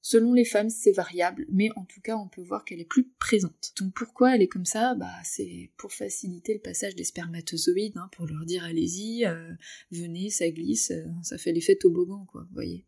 Selon 0.03 0.33
les 0.33 0.45
femmes, 0.45 0.71
c'est 0.71 0.91
variable, 0.91 1.45
mais 1.51 1.69
en 1.75 1.85
tout 1.85 2.01
cas, 2.01 2.17
on 2.17 2.27
peut 2.27 2.41
voir 2.41 2.65
qu'elle 2.65 2.79
est 2.79 2.85
plus 2.85 3.07
présente. 3.19 3.73
Donc 3.79 3.93
pourquoi 3.93 4.35
elle 4.35 4.41
est 4.41 4.47
comme 4.47 4.65
ça? 4.65 4.95
Bah, 4.95 5.13
c'est 5.23 5.69
pour 5.77 5.93
faciliter 5.93 6.55
le 6.55 6.59
passage 6.59 6.95
des 6.95 7.03
spermatozoïdes, 7.03 7.97
hein, 7.97 8.09
pour 8.13 8.25
leur 8.25 8.43
dire 8.45 8.63
allez-y, 8.63 9.25
euh, 9.25 9.51
venez, 9.91 10.31
ça 10.31 10.50
glisse, 10.50 10.89
euh, 10.89 11.05
ça 11.21 11.38
fait 11.38 11.51
l'effet 11.51 11.75
toboggan, 11.75 12.25
quoi, 12.31 12.41
vous 12.41 12.53
voyez. 12.53 12.83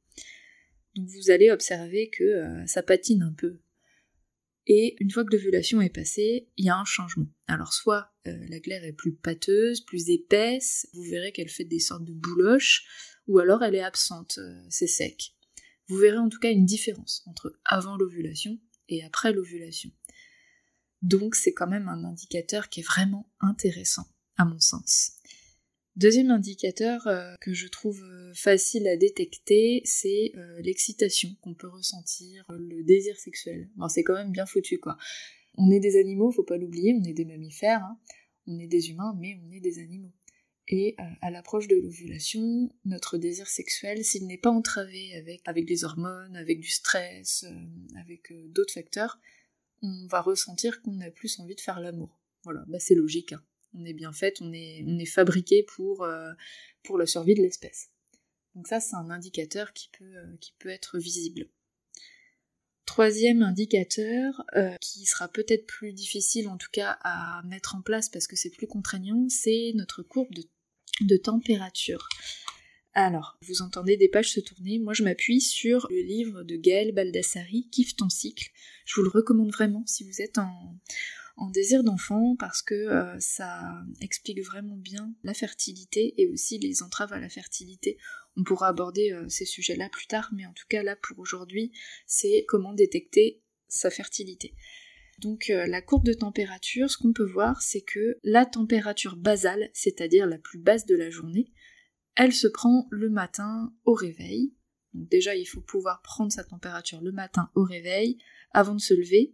Donc 0.96 1.08
vous 1.08 1.30
allez 1.30 1.52
observer 1.52 2.10
que 2.10 2.24
euh, 2.24 2.66
ça 2.66 2.82
patine 2.82 3.22
un 3.22 3.34
peu. 3.34 3.60
Et 4.66 4.96
une 5.00 5.12
fois 5.12 5.26
que 5.26 5.32
l'ovulation 5.32 5.82
est 5.82 5.94
passée, 5.94 6.50
il 6.56 6.66
y 6.66 6.70
a 6.70 6.78
un 6.78 6.86
changement. 6.86 7.28
Alors 7.48 7.74
soit 7.74 8.14
euh, 8.28 8.46
la 8.50 8.60
glaire 8.60 8.84
est 8.84 8.94
plus 8.94 9.14
pâteuse, 9.14 9.82
plus 9.82 10.10
épaisse, 10.10 10.88
vous 10.94 11.04
verrez 11.04 11.32
qu'elle 11.32 11.50
fait 11.50 11.66
des 11.66 11.80
sortes 11.80 12.06
de 12.06 12.14
bouloches, 12.14 12.86
ou 13.28 13.40
alors 13.40 13.64
elle 13.64 13.76
est 13.76 13.84
absente, 13.84 14.38
euh, 14.38 14.66
c'est 14.70 14.88
sec. 14.88 15.36
Vous 15.88 15.98
verrez 15.98 16.18
en 16.18 16.30
tout 16.30 16.40
cas 16.40 16.52
une 16.52 16.66
différence 16.66 17.24
entre 17.26 17.60
avant 17.66 17.98
l'ovulation 17.98 18.58
et 18.88 19.04
après 19.04 19.34
l'ovulation. 19.34 19.92
Donc 21.02 21.36
c'est 21.36 21.54
quand 21.54 21.68
même 21.68 21.90
un 21.90 22.06
indicateur 22.06 22.70
qui 22.70 22.80
est 22.80 22.88
vraiment 22.88 23.30
intéressant, 23.42 24.08
à 24.38 24.46
mon 24.46 24.60
sens. 24.60 25.18
Deuxième 25.96 26.32
indicateur 26.32 27.06
euh, 27.06 27.36
que 27.40 27.54
je 27.54 27.68
trouve 27.68 28.04
euh, 28.04 28.34
facile 28.34 28.88
à 28.88 28.98
détecter, 28.98 29.84
c'est 29.86 30.32
euh, 30.36 30.60
l'excitation 30.62 31.30
qu'on 31.42 31.54
peut 31.54 31.68
ressentir, 31.68 32.46
le 32.50 32.84
désir 32.84 33.16
sexuel. 33.18 33.70
c'est 33.90 34.04
quand 34.04 34.16
même 34.16 34.32
bien 34.32 34.48
foutu 34.48 34.80
quoi. 34.80 34.98
On 35.56 35.70
est 35.70 35.80
des 35.80 35.98
animaux, 35.98 36.32
faut 36.32 36.44
pas 36.44 36.58
l'oublier, 36.58 36.96
on 37.00 37.04
est 37.04 37.14
des 37.14 37.26
mammifères, 37.26 37.84
hein. 37.84 38.00
on 38.48 38.58
est 38.58 38.68
des 38.68 38.90
humains, 38.90 39.16
mais 39.20 39.40
on 39.46 39.52
est 39.52 39.60
des 39.60 39.78
animaux. 39.78 40.12
Et 40.68 40.96
à 41.22 41.30
l'approche 41.30 41.68
de 41.68 41.76
l'ovulation, 41.76 42.74
notre 42.86 43.18
désir 43.18 43.48
sexuel, 43.48 44.04
s'il 44.04 44.26
n'est 44.26 44.38
pas 44.38 44.50
entravé 44.50 45.14
avec, 45.14 45.42
avec 45.46 45.66
des 45.66 45.84
hormones, 45.84 46.38
avec 46.38 46.60
du 46.62 46.70
stress, 46.70 47.46
avec 48.00 48.34
d'autres 48.48 48.74
facteurs, 48.74 49.20
on 49.84 50.08
va 50.08 50.22
ressentir 50.22 50.82
qu'on 50.82 51.02
a 51.02 51.12
plus 51.12 51.40
envie 51.40 51.56
de 51.56 51.62
faire 51.62 51.82
l'amour. 51.82 52.18
Voilà, 52.46 52.64
bah 52.68 52.80
c'est 52.80 52.96
logique. 52.96 53.34
Hein. 53.34 53.44
On 53.74 53.86
est 53.86 53.94
bien 53.94 54.12
fait, 54.12 54.42
on 54.42 54.54
est, 54.54 54.84
on 54.86 55.04
fabriqué 55.06 55.64
pour, 55.64 56.08
pour 56.84 56.98
la 56.98 57.06
survie 57.06 57.36
de 57.36 57.42
l'espèce. 57.42 57.90
Donc 58.56 58.68
ça, 58.68 58.80
c'est 58.80 58.96
un 58.96 59.10
indicateur 59.10 59.74
qui 59.74 59.90
peut, 59.98 60.16
peut 60.60 60.70
être 60.70 61.00
visible. 61.00 61.50
Troisième 62.86 63.42
indicateur, 63.42 64.46
qui 64.80 65.06
sera 65.06 65.28
peut-être 65.28 65.66
plus 65.66 65.94
difficile 65.94 66.48
en 66.50 66.58
tout 66.58 66.70
cas 66.72 66.98
à 67.02 67.42
mettre 67.46 67.76
en 67.76 67.82
place 67.82 68.10
parce 68.10 68.28
que 68.28 68.36
c'est 68.36 68.52
plus 68.52 68.68
contraignant, 68.68 69.28
c'est 69.30 69.72
notre 69.76 70.04
courbe 70.04 70.34
de 70.34 70.44
de 71.02 71.18
température. 71.18 72.08
Alors, 72.94 73.38
vous 73.48 73.62
entendez 73.64 73.98
des 73.98 74.08
pages 74.08 74.32
se 74.32 74.40
tourner, 74.40 74.78
moi 74.78 74.94
je 74.94 75.04
m'appuie 75.04 75.42
sur 75.42 75.88
le 75.90 76.02
livre 76.02 76.44
de 76.44 76.56
Gaël 76.56 76.92
Baldassari, 76.94 77.68
Kiffe 77.72 77.96
ton 77.96 78.10
cycle. 78.10 78.52
Je 78.86 78.96
vous 78.96 79.04
le 79.04 79.10
recommande 79.10 79.52
vraiment 79.52 79.84
si 79.88 80.04
vous 80.04 80.22
êtes 80.22 80.38
en, 81.36 81.50
désir 81.50 81.84
d'enfant 81.84 82.36
parce 82.38 82.62
que 82.62 82.74
euh, 82.74 83.20
ça 83.20 83.62
explique 84.02 84.42
vraiment 84.44 84.78
bien 84.78 85.14
la 85.24 85.34
fertilité 85.34 86.14
et 86.22 86.28
aussi 86.28 86.58
les 86.58 86.84
entraves 86.84 87.14
à 87.14 87.20
la 87.20 87.30
fertilité. 87.30 87.98
On 88.36 88.44
pourra 88.44 88.68
aborder 88.68 89.12
euh, 89.12 89.28
ces 89.30 89.46
sujets-là 89.46 89.90
plus 89.90 90.08
tard, 90.08 90.30
mais 90.34 90.46
en 90.46 90.54
tout 90.54 90.66
cas 90.70 90.84
là 90.84 90.96
pour 90.96 91.20
aujourd'hui, 91.20 91.72
c'est 92.06 92.46
comment 92.48 92.74
détecter 92.74 93.42
sa 93.68 93.90
fertilité. 93.90 94.56
Donc 95.20 95.50
euh, 95.50 95.66
la 95.68 95.82
courbe 95.82 96.06
de 96.06 96.14
température, 96.14 96.90
ce 96.90 96.98
qu'on 96.98 97.14
peut 97.14 97.30
voir, 97.30 97.62
c'est 97.62 97.82
que 97.82 98.18
la 98.24 98.46
température 98.46 99.16
basale, 99.16 99.70
c'est-à-dire 99.74 100.26
la 100.26 100.38
plus 100.38 100.60
basse 100.60 100.86
de 100.86 100.96
la 100.96 101.10
journée, 101.10 101.52
elle 102.16 102.34
se 102.34 102.48
prend 102.48 102.88
le 102.92 103.10
matin 103.10 103.74
au 103.86 103.94
réveil. 103.94 104.54
Donc 104.94 105.10
déjà, 105.10 105.36
il 105.36 105.46
faut 105.46 105.62
pouvoir 105.62 106.02
prendre 106.02 106.32
sa 106.32 106.44
température 106.44 107.02
le 107.02 107.12
matin 107.12 107.50
au 107.56 107.64
réveil, 107.64 108.18
avant 108.52 108.76
de 108.76 108.82
se 108.82 108.94
lever, 108.94 109.34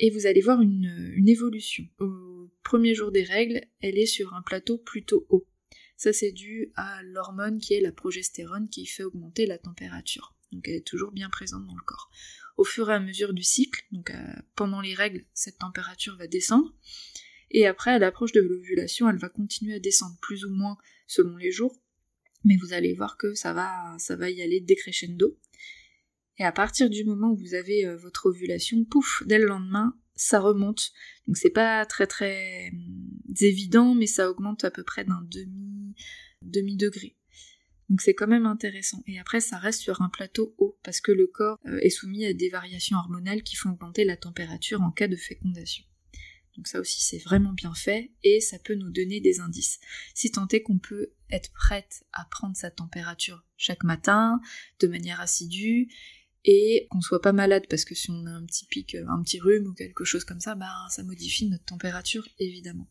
et 0.00 0.10
vous 0.10 0.26
allez 0.26 0.40
voir 0.40 0.60
une, 0.60 1.24
évolution. 1.28 1.84
Au 2.00 2.50
premier 2.64 2.94
jour 2.94 3.12
des 3.12 3.22
règles, 3.22 3.60
elle 3.80 3.98
est 3.98 4.06
sur 4.06 4.34
un 4.34 4.42
plateau 4.42 4.78
plutôt 4.78 5.26
haut. 5.28 5.46
Ça 5.96 6.12
c'est 6.12 6.32
dû 6.32 6.72
à 6.74 7.02
l'hormone 7.04 7.58
qui 7.58 7.74
est 7.74 7.80
la 7.80 7.92
progestérone 7.92 8.68
qui 8.68 8.86
fait 8.86 9.04
augmenter 9.04 9.46
la 9.46 9.58
température. 9.58 10.34
Donc 10.50 10.66
elle 10.66 10.76
est 10.76 10.86
toujours 10.86 11.12
bien 11.12 11.30
présente 11.30 11.64
dans 11.66 11.76
le 11.76 11.84
corps 11.84 12.10
au 12.60 12.64
fur 12.64 12.90
et 12.90 12.94
à 12.94 13.00
mesure 13.00 13.32
du 13.32 13.42
cycle, 13.42 13.86
euh, 13.94 14.12
pendant 14.54 14.82
les 14.82 14.92
règles, 14.92 15.24
cette 15.32 15.56
température 15.56 16.18
va 16.18 16.26
descendre, 16.26 16.70
et 17.50 17.66
après, 17.66 17.90
à 17.90 17.98
l'approche 17.98 18.32
de 18.32 18.42
l'ovulation, 18.42 19.08
elle 19.08 19.16
va 19.16 19.30
continuer 19.30 19.74
à 19.74 19.80
descendre 19.80 20.18
plus 20.20 20.44
ou 20.44 20.50
moins 20.50 20.76
selon 21.06 21.38
les 21.38 21.50
jours, 21.50 21.74
mais 22.44 22.56
vous 22.56 22.74
allez 22.74 22.92
voir 22.92 23.16
que 23.16 23.34
ça 23.34 23.54
va, 23.54 23.96
ça 23.98 24.14
va 24.14 24.28
y 24.28 24.42
aller 24.42 24.60
décrescendo. 24.60 25.38
Et 26.40 26.44
à 26.44 26.52
partir 26.52 26.88
du 26.88 27.04
moment 27.04 27.32
où 27.32 27.36
vous 27.36 27.54
avez 27.54 27.86
euh, 27.86 27.98
votre 27.98 28.26
ovulation, 28.26 28.82
pouf, 28.86 29.22
dès 29.26 29.38
le 29.38 29.44
lendemain, 29.44 29.94
ça 30.14 30.40
remonte. 30.40 30.90
Donc 31.26 31.36
c'est 31.36 31.50
pas 31.50 31.84
très 31.84 32.06
très 32.06 32.70
hum, 32.70 33.34
évident, 33.40 33.94
mais 33.94 34.06
ça 34.06 34.30
augmente 34.30 34.64
à 34.64 34.70
peu 34.70 34.82
près 34.82 35.04
d'un 35.04 35.20
demi, 35.30 35.94
demi 36.40 36.76
degré. 36.78 37.14
Donc 37.90 38.00
c'est 38.00 38.14
quand 38.14 38.26
même 38.26 38.46
intéressant. 38.46 39.02
Et 39.06 39.20
après, 39.20 39.40
ça 39.40 39.58
reste 39.58 39.82
sur 39.82 40.00
un 40.00 40.08
plateau 40.08 40.54
haut, 40.56 40.78
parce 40.82 41.02
que 41.02 41.12
le 41.12 41.26
corps 41.26 41.58
euh, 41.66 41.78
est 41.82 41.90
soumis 41.90 42.24
à 42.24 42.32
des 42.32 42.48
variations 42.48 42.96
hormonales 42.96 43.42
qui 43.42 43.56
font 43.56 43.72
augmenter 43.72 44.04
la 44.04 44.16
température 44.16 44.80
en 44.80 44.92
cas 44.92 45.08
de 45.08 45.16
fécondation. 45.16 45.84
Donc 46.56 46.66
ça 46.66 46.80
aussi 46.80 47.00
c'est 47.02 47.18
vraiment 47.18 47.52
bien 47.52 47.72
fait 47.74 48.12
et 48.22 48.40
ça 48.40 48.58
peut 48.58 48.74
nous 48.74 48.90
donner 48.90 49.20
des 49.20 49.40
indices. 49.40 49.78
Si 50.14 50.30
tant 50.30 50.48
est 50.48 50.62
qu'on 50.62 50.78
peut 50.78 51.12
être 51.30 51.52
prête 51.52 52.04
à 52.12 52.24
prendre 52.24 52.56
sa 52.56 52.70
température 52.70 53.44
chaque 53.56 53.84
matin, 53.84 54.40
de 54.80 54.88
manière 54.88 55.20
assidue, 55.20 55.88
et 56.44 56.86
qu'on 56.90 57.00
soit 57.00 57.20
pas 57.20 57.32
malade 57.32 57.66
parce 57.68 57.84
que 57.84 57.94
si 57.94 58.10
on 58.10 58.26
a 58.26 58.30
un 58.30 58.44
petit 58.46 58.66
pic, 58.66 58.94
un 58.94 59.22
petit 59.22 59.40
rhume 59.40 59.66
ou 59.66 59.74
quelque 59.74 60.04
chose 60.04 60.24
comme 60.24 60.40
ça, 60.40 60.54
bah 60.54 60.72
ça 60.88 61.02
modifie 61.02 61.48
notre 61.48 61.64
température 61.64 62.26
évidemment. 62.38 62.88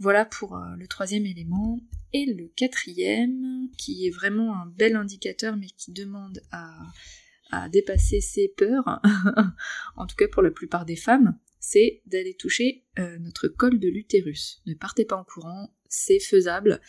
Voilà 0.00 0.24
pour 0.24 0.56
euh, 0.56 0.76
le 0.76 0.88
troisième 0.88 1.26
élément. 1.26 1.78
Et 2.12 2.26
le 2.26 2.48
quatrième, 2.48 3.68
qui 3.78 4.06
est 4.06 4.10
vraiment 4.10 4.60
un 4.60 4.66
bel 4.66 4.96
indicateur 4.96 5.56
mais 5.56 5.68
qui 5.68 5.92
demande 5.92 6.42
à, 6.50 7.68
dépasser 7.68 8.20
ses 8.20 8.48
peurs, 8.56 9.00
en 9.96 10.06
tout 10.06 10.14
cas 10.14 10.28
pour 10.28 10.42
la 10.42 10.52
plupart 10.52 10.84
des 10.84 10.96
femmes, 10.96 11.36
c'est 11.58 12.00
d'aller 12.06 12.34
toucher 12.34 12.84
euh, 12.98 13.18
notre 13.18 13.48
col 13.48 13.80
de 13.80 13.88
l'utérus. 13.88 14.62
Ne 14.66 14.74
partez 14.74 15.04
pas 15.04 15.16
en 15.16 15.24
courant, 15.24 15.76
c'est 15.88 16.20
faisable, 16.20 16.80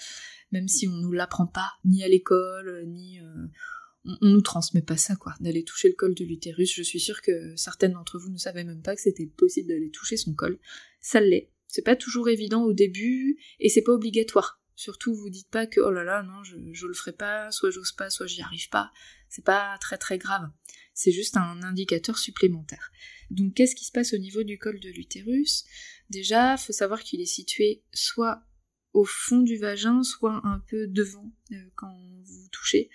même 0.51 0.67
si 0.67 0.87
on 0.87 0.95
nous 0.97 1.11
l'apprend 1.11 1.47
pas, 1.47 1.71
ni 1.83 2.03
à 2.03 2.07
l'école, 2.07 2.85
ni... 2.87 3.19
Euh, 3.19 3.47
on, 4.05 4.17
nous 4.21 4.41
transmet 4.41 4.81
pas 4.81 4.97
ça, 4.97 5.15
quoi, 5.15 5.35
d'aller 5.39 5.63
toucher 5.63 5.89
le 5.89 5.95
col 5.95 6.15
de 6.15 6.25
l'utérus. 6.25 6.73
Je 6.75 6.83
suis 6.83 6.99
sûre 6.99 7.21
que 7.21 7.55
certaines 7.55 7.93
d'entre 7.93 8.19
vous 8.19 8.29
ne 8.29 8.37
savaient 8.37 8.63
même 8.63 8.81
pas 8.81 8.95
que 8.95 9.01
c'était 9.01 9.27
possible 9.27 9.69
d'aller 9.69 9.91
toucher 9.91 10.17
son 10.17 10.33
col. 10.33 10.59
Ça 10.99 11.19
l'est, 11.19 11.51
c'est 11.67 11.83
pas 11.83 11.95
toujours 11.95 12.29
évident 12.29 12.63
au 12.63 12.73
début 12.73 13.37
et 13.59 13.69
c'est 13.69 13.81
pas 13.81 13.93
obligatoire. 13.93 14.61
Surtout, 14.75 15.13
vous 15.13 15.29
dites 15.29 15.49
pas 15.49 15.67
que 15.67 15.79
oh 15.79 15.91
là 15.91 16.03
là, 16.03 16.23
non, 16.23 16.43
je, 16.43 16.57
je 16.71 16.87
le 16.87 16.93
ferai 16.93 17.11
pas, 17.11 17.51
soit 17.51 17.69
j'ose 17.69 17.91
pas, 17.91 18.09
soit 18.09 18.25
j'y 18.25 18.41
arrive 18.41 18.69
pas. 18.69 18.91
C'est 19.29 19.45
pas 19.45 19.77
très 19.79 19.97
très 19.97 20.17
grave. 20.17 20.49
C'est 20.93 21.11
juste 21.11 21.37
un 21.37 21.61
indicateur 21.63 22.17
supplémentaire. 22.17 22.91
Donc, 23.29 23.53
qu'est-ce 23.53 23.75
qui 23.75 23.85
se 23.85 23.91
passe 23.91 24.13
au 24.13 24.17
niveau 24.17 24.43
du 24.43 24.57
col 24.57 24.79
de 24.79 24.89
l'utérus? 24.89 25.65
Déjà, 26.09 26.57
faut 26.57 26.73
savoir 26.73 27.01
qu'il 27.03 27.21
est 27.21 27.25
situé 27.25 27.83
soit 27.93 28.43
au 28.93 29.05
fond 29.05 29.41
du 29.41 29.57
vagin, 29.57 30.03
soit 30.03 30.41
un 30.43 30.59
peu 30.67 30.87
devant 30.87 31.31
euh, 31.53 31.69
quand 31.75 31.95
vous 32.23 32.47
touchez. 32.51 32.89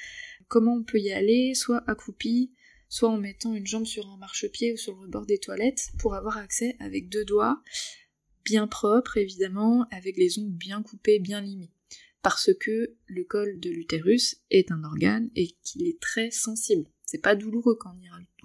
Comment 0.49 0.75
on 0.75 0.85
peut 0.85 1.01
y 1.01 1.13
aller 1.13 1.55
Soit 1.55 1.83
accroupi, 1.89 2.53
soit 2.89 3.11
en 3.11 3.19
mettant 3.19 3.55
une 3.55 3.67
jambe 3.67 3.87
sur 3.87 4.09
un 4.09 4.17
marchepied 4.17 4.73
ou 4.73 4.77
sur 4.77 4.95
le 4.95 5.01
rebord 5.01 5.27
des 5.27 5.39
toilettes 5.39 5.89
pour 5.99 6.15
avoir 6.15 6.37
accès 6.39 6.77
avec 6.81 7.09
deux 7.09 7.25
doigts 7.25 7.63
bien 8.47 8.69
propre 8.69 9.19
évidemment, 9.19 9.87
avec 9.91 10.17
les 10.17 10.39
ongles 10.39 10.57
bien 10.57 10.83
coupés, 10.83 11.19
bien 11.19 11.41
limés. 11.41 11.73
Parce 12.23 12.51
que 12.59 12.95
le 13.07 13.25
col 13.25 13.61
de 13.61 13.71
l'utérus 13.71 14.41
est 14.51 14.71
un 14.71 14.83
organe 14.85 15.31
et 15.37 15.49
qu'il 15.63 15.87
est 15.87 16.01
très 16.01 16.31
sensible. 16.31 16.89
C'est 17.05 17.23
pas 17.23 17.37
douloureux 17.37 17.77
quand 17.77 17.95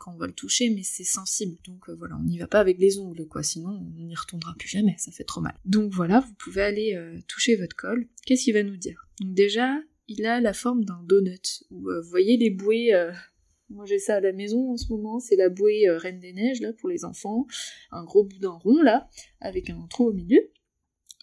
on, 0.08 0.18
va 0.18 0.28
le 0.28 0.34
toucher, 0.34 0.70
mais 0.70 0.84
c'est 0.84 1.04
sensible. 1.04 1.58
Donc 1.66 1.90
euh, 1.90 1.96
voilà, 1.96 2.16
on 2.18 2.24
n'y 2.24 2.38
va 2.38 2.48
pas 2.48 2.60
avec 2.60 2.78
les 2.78 3.00
ongles, 3.00 3.28
quoi, 3.28 3.42
sinon 3.42 3.70
on 3.70 4.04
n'y 4.04 4.16
retournera 4.16 4.54
plus 4.58 4.68
jamais, 4.68 4.96
ça 5.00 5.12
fait 5.12 5.24
trop 5.24 5.42
mal. 5.42 5.58
Donc 5.66 5.92
voilà, 5.92 6.20
vous 6.20 6.34
pouvez 6.36 6.62
aller 6.62 6.96
euh, 6.96 7.20
toucher 7.28 7.56
votre 7.56 7.76
col. 7.76 8.08
Qu'est-ce 8.26 8.44
qu'il 8.44 8.54
va 8.54 8.62
nous 8.62 8.78
dire? 8.78 9.08
Donc 9.20 9.34
déjà, 9.34 9.80
il 10.08 10.26
a 10.26 10.42
la 10.42 10.54
forme 10.54 10.84
d'un 10.86 11.02
donut. 11.04 11.64
Euh, 11.72 12.02
vous 12.02 12.10
voyez 12.10 12.38
les 12.38 12.50
bouées 12.50 12.94
moi 13.72 13.86
j'ai 13.86 14.00
ça 14.00 14.16
à 14.16 14.20
la 14.20 14.34
maison 14.34 14.72
en 14.72 14.78
ce 14.78 14.92
moment, 14.92 15.20
c'est 15.20 15.36
la 15.36 15.50
bouée 15.50 15.88
euh, 15.88 15.98
Reine 15.98 16.20
des 16.20 16.34
Neiges 16.34 16.62
là 16.62 16.74
pour 16.74 16.90
les 16.90 17.06
enfants, 17.06 17.48
un 17.92 18.04
gros 18.04 18.24
boudin 18.24 18.52
rond 18.52 18.82
là, 18.82 19.10
avec 19.40 19.70
un 19.70 19.88
trou 19.90 20.10
au 20.10 20.14
milieu. 20.14 20.42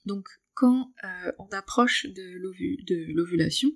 Donc 0.07 0.29
quand 0.55 0.93
euh, 1.05 1.33
on 1.39 1.47
approche 1.49 2.07
de 2.07 3.13
l'ovulation, 3.15 3.71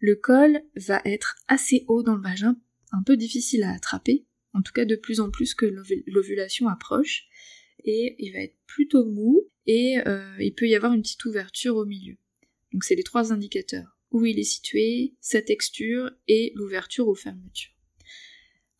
le 0.00 0.16
col 0.16 0.60
va 0.76 1.00
être 1.04 1.36
assez 1.48 1.84
haut 1.88 2.02
dans 2.02 2.16
le 2.16 2.22
vagin, 2.22 2.56
un 2.92 3.02
peu 3.02 3.16
difficile 3.16 3.62
à 3.62 3.72
attraper, 3.72 4.26
en 4.52 4.62
tout 4.62 4.72
cas 4.72 4.84
de 4.84 4.96
plus 4.96 5.20
en 5.20 5.30
plus 5.30 5.54
que 5.54 5.66
l'ovulation 6.06 6.68
approche, 6.68 7.26
et 7.84 8.16
il 8.18 8.32
va 8.32 8.40
être 8.40 8.56
plutôt 8.66 9.04
mou, 9.04 9.48
et 9.66 9.98
euh, 10.06 10.34
il 10.40 10.54
peut 10.54 10.66
y 10.66 10.74
avoir 10.74 10.92
une 10.92 11.02
petite 11.02 11.24
ouverture 11.24 11.76
au 11.76 11.84
milieu. 11.84 12.16
Donc 12.72 12.84
c'est 12.84 12.96
les 12.96 13.04
trois 13.04 13.32
indicateurs, 13.32 13.97
où 14.10 14.24
il 14.24 14.38
est 14.38 14.44
situé, 14.44 15.14
sa 15.20 15.42
texture 15.42 16.10
et 16.26 16.52
l'ouverture 16.54 17.08
aux 17.08 17.14
fermetures. 17.14 17.72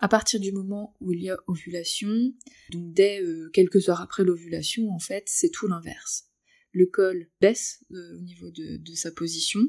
À 0.01 0.09
partir 0.09 0.39
du 0.39 0.53
moment 0.53 0.95
où 1.01 1.13
il 1.13 1.23
y 1.23 1.31
a 1.31 1.39
ovulation, 1.49 2.33
donc 2.71 2.93
dès 2.93 3.21
euh, 3.21 3.51
quelques 3.53 3.89
heures 3.89 4.01
après 4.01 4.25
l'ovulation, 4.25 4.91
en 4.91 5.01
fait, 5.01 5.25
c'est 5.27 5.51
tout 5.51 5.67
l'inverse. 5.67 6.29
Le 6.71 6.87
col 6.87 7.29
baisse 7.41 7.85
euh, 7.91 8.17
au 8.17 8.21
niveau 8.21 8.51
de, 8.51 8.95
sa 8.95 9.11
position, 9.11 9.61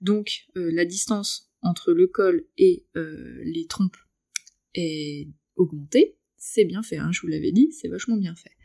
donc 0.00 0.46
euh, 0.56 0.70
la 0.72 0.84
distance 0.84 1.52
entre 1.62 1.92
le 1.92 2.06
col 2.06 2.46
et 2.56 2.86
les 2.94 3.66
trompes 3.68 3.96
est 4.74 5.28
augmentée. 5.56 6.16
C'est 6.36 6.64
bien 6.64 6.82
fait, 6.84 6.98
hein, 6.98 7.10
je 7.12 7.20
vous 7.20 7.26
l'avais 7.26 7.50
dit, 7.50 7.72
c'est 7.72 7.88
vachement 7.88 8.16
bien 8.16 8.36
fait. 8.36 8.56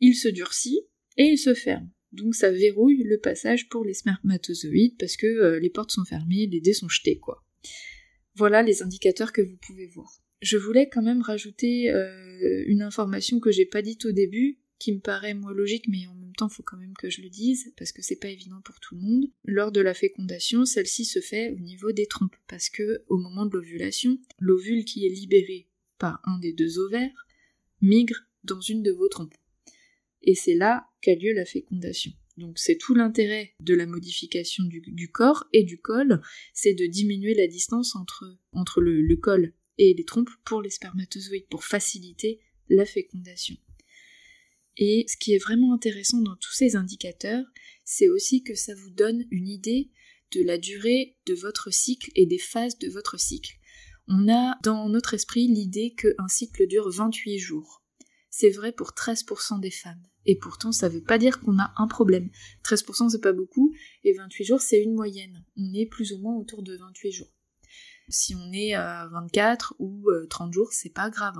Il 0.00 0.14
se 0.14 0.28
durcit 0.28 0.80
et 1.18 1.24
il 1.24 1.38
se 1.38 1.52
ferme. 1.52 1.90
Donc 2.12 2.34
ça 2.34 2.50
verrouille 2.50 3.04
le 3.04 3.18
passage 3.18 3.68
pour 3.68 3.84
les 3.84 3.94
spermatozoïdes 3.94 4.96
parce 4.98 5.16
que 5.16 5.58
les 5.58 5.70
portes 5.70 5.92
sont 5.92 6.04
fermées, 6.04 6.46
les 6.46 6.60
dés 6.60 6.72
sont 6.72 6.88
jetés, 6.88 7.18
quoi. 7.18 7.44
Voilà 8.34 8.62
les 8.62 8.82
indicateurs 8.82 9.32
que 9.32 9.42
vous 9.42 9.56
pouvez 9.56 9.86
voir. 9.86 10.20
Je 10.40 10.56
voulais 10.56 10.88
quand 10.88 11.02
même 11.02 11.20
rajouter 11.20 11.90
euh, 11.90 12.64
une 12.66 12.82
information 12.82 13.40
que 13.40 13.50
j'ai 13.50 13.66
pas 13.66 13.82
dite 13.82 14.06
au 14.06 14.12
début, 14.12 14.58
qui 14.78 14.92
me 14.92 15.00
paraît 15.00 15.34
moi 15.34 15.52
logique, 15.52 15.86
mais 15.88 16.06
en 16.06 16.14
même 16.14 16.34
temps 16.34 16.48
faut 16.48 16.62
quand 16.62 16.78
même 16.78 16.94
que 16.94 17.10
je 17.10 17.20
le 17.20 17.28
dise, 17.28 17.74
parce 17.76 17.92
que 17.92 18.00
c'est 18.00 18.16
pas 18.16 18.28
évident 18.28 18.62
pour 18.64 18.80
tout 18.80 18.94
le 18.94 19.02
monde. 19.02 19.26
Lors 19.44 19.72
de 19.72 19.82
la 19.82 19.92
fécondation, 19.92 20.64
celle-ci 20.64 21.04
se 21.04 21.20
fait 21.20 21.50
au 21.50 21.58
niveau 21.58 21.92
des 21.92 22.06
trompes, 22.06 22.36
parce 22.48 22.70
que 22.70 23.02
au 23.08 23.18
moment 23.18 23.44
de 23.44 23.52
l'ovulation, 23.52 24.18
l'ovule 24.38 24.86
qui 24.86 25.04
est 25.04 25.10
libéré 25.10 25.68
par 25.98 26.22
un 26.24 26.38
des 26.38 26.54
deux 26.54 26.78
ovaires 26.78 27.26
migre 27.82 28.16
dans 28.44 28.60
une 28.60 28.82
de 28.82 28.92
vos 28.92 29.08
trompes. 29.08 29.34
Et 30.22 30.34
c'est 30.34 30.54
là 30.54 30.86
qu'a 31.00 31.14
lieu 31.14 31.32
la 31.32 31.44
fécondation. 31.44 32.12
Donc 32.36 32.58
c'est 32.58 32.76
tout 32.76 32.94
l'intérêt 32.94 33.54
de 33.60 33.74
la 33.74 33.86
modification 33.86 34.64
du, 34.64 35.10
corps 35.10 35.46
et 35.52 35.62
du 35.62 35.78
col, 35.78 36.20
c'est 36.54 36.74
de 36.74 36.86
diminuer 36.86 37.34
la 37.34 37.46
distance 37.46 37.94
entre, 37.94 38.80
le, 38.80 39.02
le 39.02 39.16
col 39.16 39.52
et 39.78 39.94
les 39.94 40.04
trompes 40.04 40.30
pour 40.44 40.62
les 40.62 40.70
spermatozoïdes, 40.70 41.48
pour 41.48 41.64
faciliter 41.64 42.40
la 42.68 42.86
fécondation. 42.86 43.56
Et 44.76 45.04
ce 45.08 45.16
qui 45.16 45.34
est 45.34 45.38
vraiment 45.38 45.74
intéressant 45.74 46.20
dans 46.22 46.36
tous 46.36 46.52
ces 46.52 46.76
indicateurs, 46.76 47.44
c'est 47.84 48.08
aussi 48.08 48.42
que 48.42 48.54
ça 48.54 48.74
vous 48.74 48.90
donne 48.90 49.26
une 49.30 49.48
idée 49.48 49.90
de 50.32 50.42
la 50.42 50.58
durée 50.58 51.16
de 51.26 51.34
votre 51.34 51.72
cycle 51.72 52.10
et 52.14 52.24
des 52.24 52.38
phases 52.38 52.78
de 52.78 52.88
votre 52.88 53.18
cycle. 53.18 53.58
On 54.06 54.32
a 54.32 54.56
dans 54.62 54.88
notre 54.88 55.14
esprit 55.14 55.48
l'idée 55.48 55.94
qu'un 55.94 56.28
cycle 56.28 56.66
dure 56.66 56.90
28 56.90 57.38
jours. 57.38 57.82
C'est 58.30 58.50
vrai 58.50 58.72
pour 58.72 58.90
13% 58.90 59.60
des 59.60 59.70
femmes. 59.70 60.02
Et 60.26 60.36
pourtant, 60.36 60.72
ça 60.72 60.88
ne 60.88 60.94
veut 60.94 61.02
pas 61.02 61.18
dire 61.18 61.40
qu'on 61.40 61.58
a 61.58 61.72
un 61.76 61.86
problème. 61.86 62.30
13% 62.64 63.08
c'est 63.10 63.20
pas 63.20 63.32
beaucoup, 63.32 63.72
et 64.04 64.12
28 64.12 64.44
jours 64.44 64.60
c'est 64.60 64.82
une 64.82 64.94
moyenne. 64.94 65.44
On 65.56 65.72
est 65.74 65.86
plus 65.86 66.12
ou 66.12 66.18
moins 66.18 66.36
autour 66.36 66.62
de 66.62 66.76
28 66.76 67.12
jours. 67.12 67.32
Si 68.08 68.34
on 68.34 68.52
est 68.52 68.74
à 68.74 69.08
24 69.12 69.74
ou 69.78 70.08
30 70.28 70.48
euh, 70.48 70.52
jours, 70.52 70.72
c'est 70.72 70.92
pas 70.92 71.10
grave. 71.10 71.36